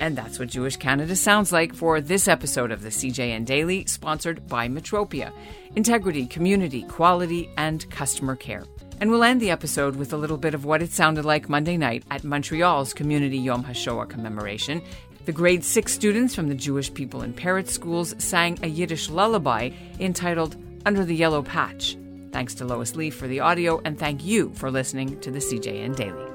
And 0.00 0.14
that's 0.14 0.38
what 0.38 0.48
Jewish 0.48 0.76
Canada 0.76 1.16
sounds 1.16 1.50
like 1.50 1.74
for 1.74 2.02
this 2.02 2.28
episode 2.28 2.72
of 2.72 2.83
the 2.83 2.90
CJN 2.90 3.46
Daily, 3.46 3.87
sponsored 3.87 4.46
by 4.48 4.68
Metropia 4.68 5.33
integrity, 5.76 6.26
community, 6.26 6.83
quality, 6.83 7.48
and 7.57 7.88
customer 7.90 8.37
care. 8.37 8.64
And 9.00 9.11
we'll 9.11 9.24
end 9.24 9.40
the 9.40 9.50
episode 9.50 9.96
with 9.96 10.12
a 10.12 10.16
little 10.16 10.38
bit 10.38 10.54
of 10.54 10.64
what 10.64 10.83
it 10.83 10.92
sounded 10.92 11.24
like 11.24 11.48
Monday 11.48 11.76
night 11.76 12.04
at 12.11 12.24
Montreal's 12.24 12.94
Community 12.94 13.38
Yom 13.38 13.64
HaShoah 13.64 14.09
commemoration. 14.09 14.83
The 15.24 15.33
grade 15.33 15.64
six 15.64 15.92
students 15.92 16.35
from 16.35 16.48
the 16.48 16.54
Jewish 16.54 16.92
People 16.92 17.22
in 17.22 17.33
Peretz 17.33 17.70
schools 17.70 18.14
sang 18.18 18.59
a 18.62 18.66
Yiddish 18.66 19.09
lullaby 19.09 19.70
entitled 19.98 20.57
Under 20.85 21.04
the 21.04 21.16
Yellow 21.16 21.42
Patch. 21.42 21.96
Thanks 22.30 22.54
to 22.57 22.64
Lois 22.64 22.96
Lee 22.96 23.11
for 23.11 23.28
the 23.28 23.40
audio, 23.40 23.80
and 23.85 23.98
thank 23.98 24.24
you 24.24 24.52
for 24.54 24.70
listening 24.70 25.18
to 25.20 25.30
the 25.30 25.38
CJN 25.38 25.96
Daily. 25.96 26.34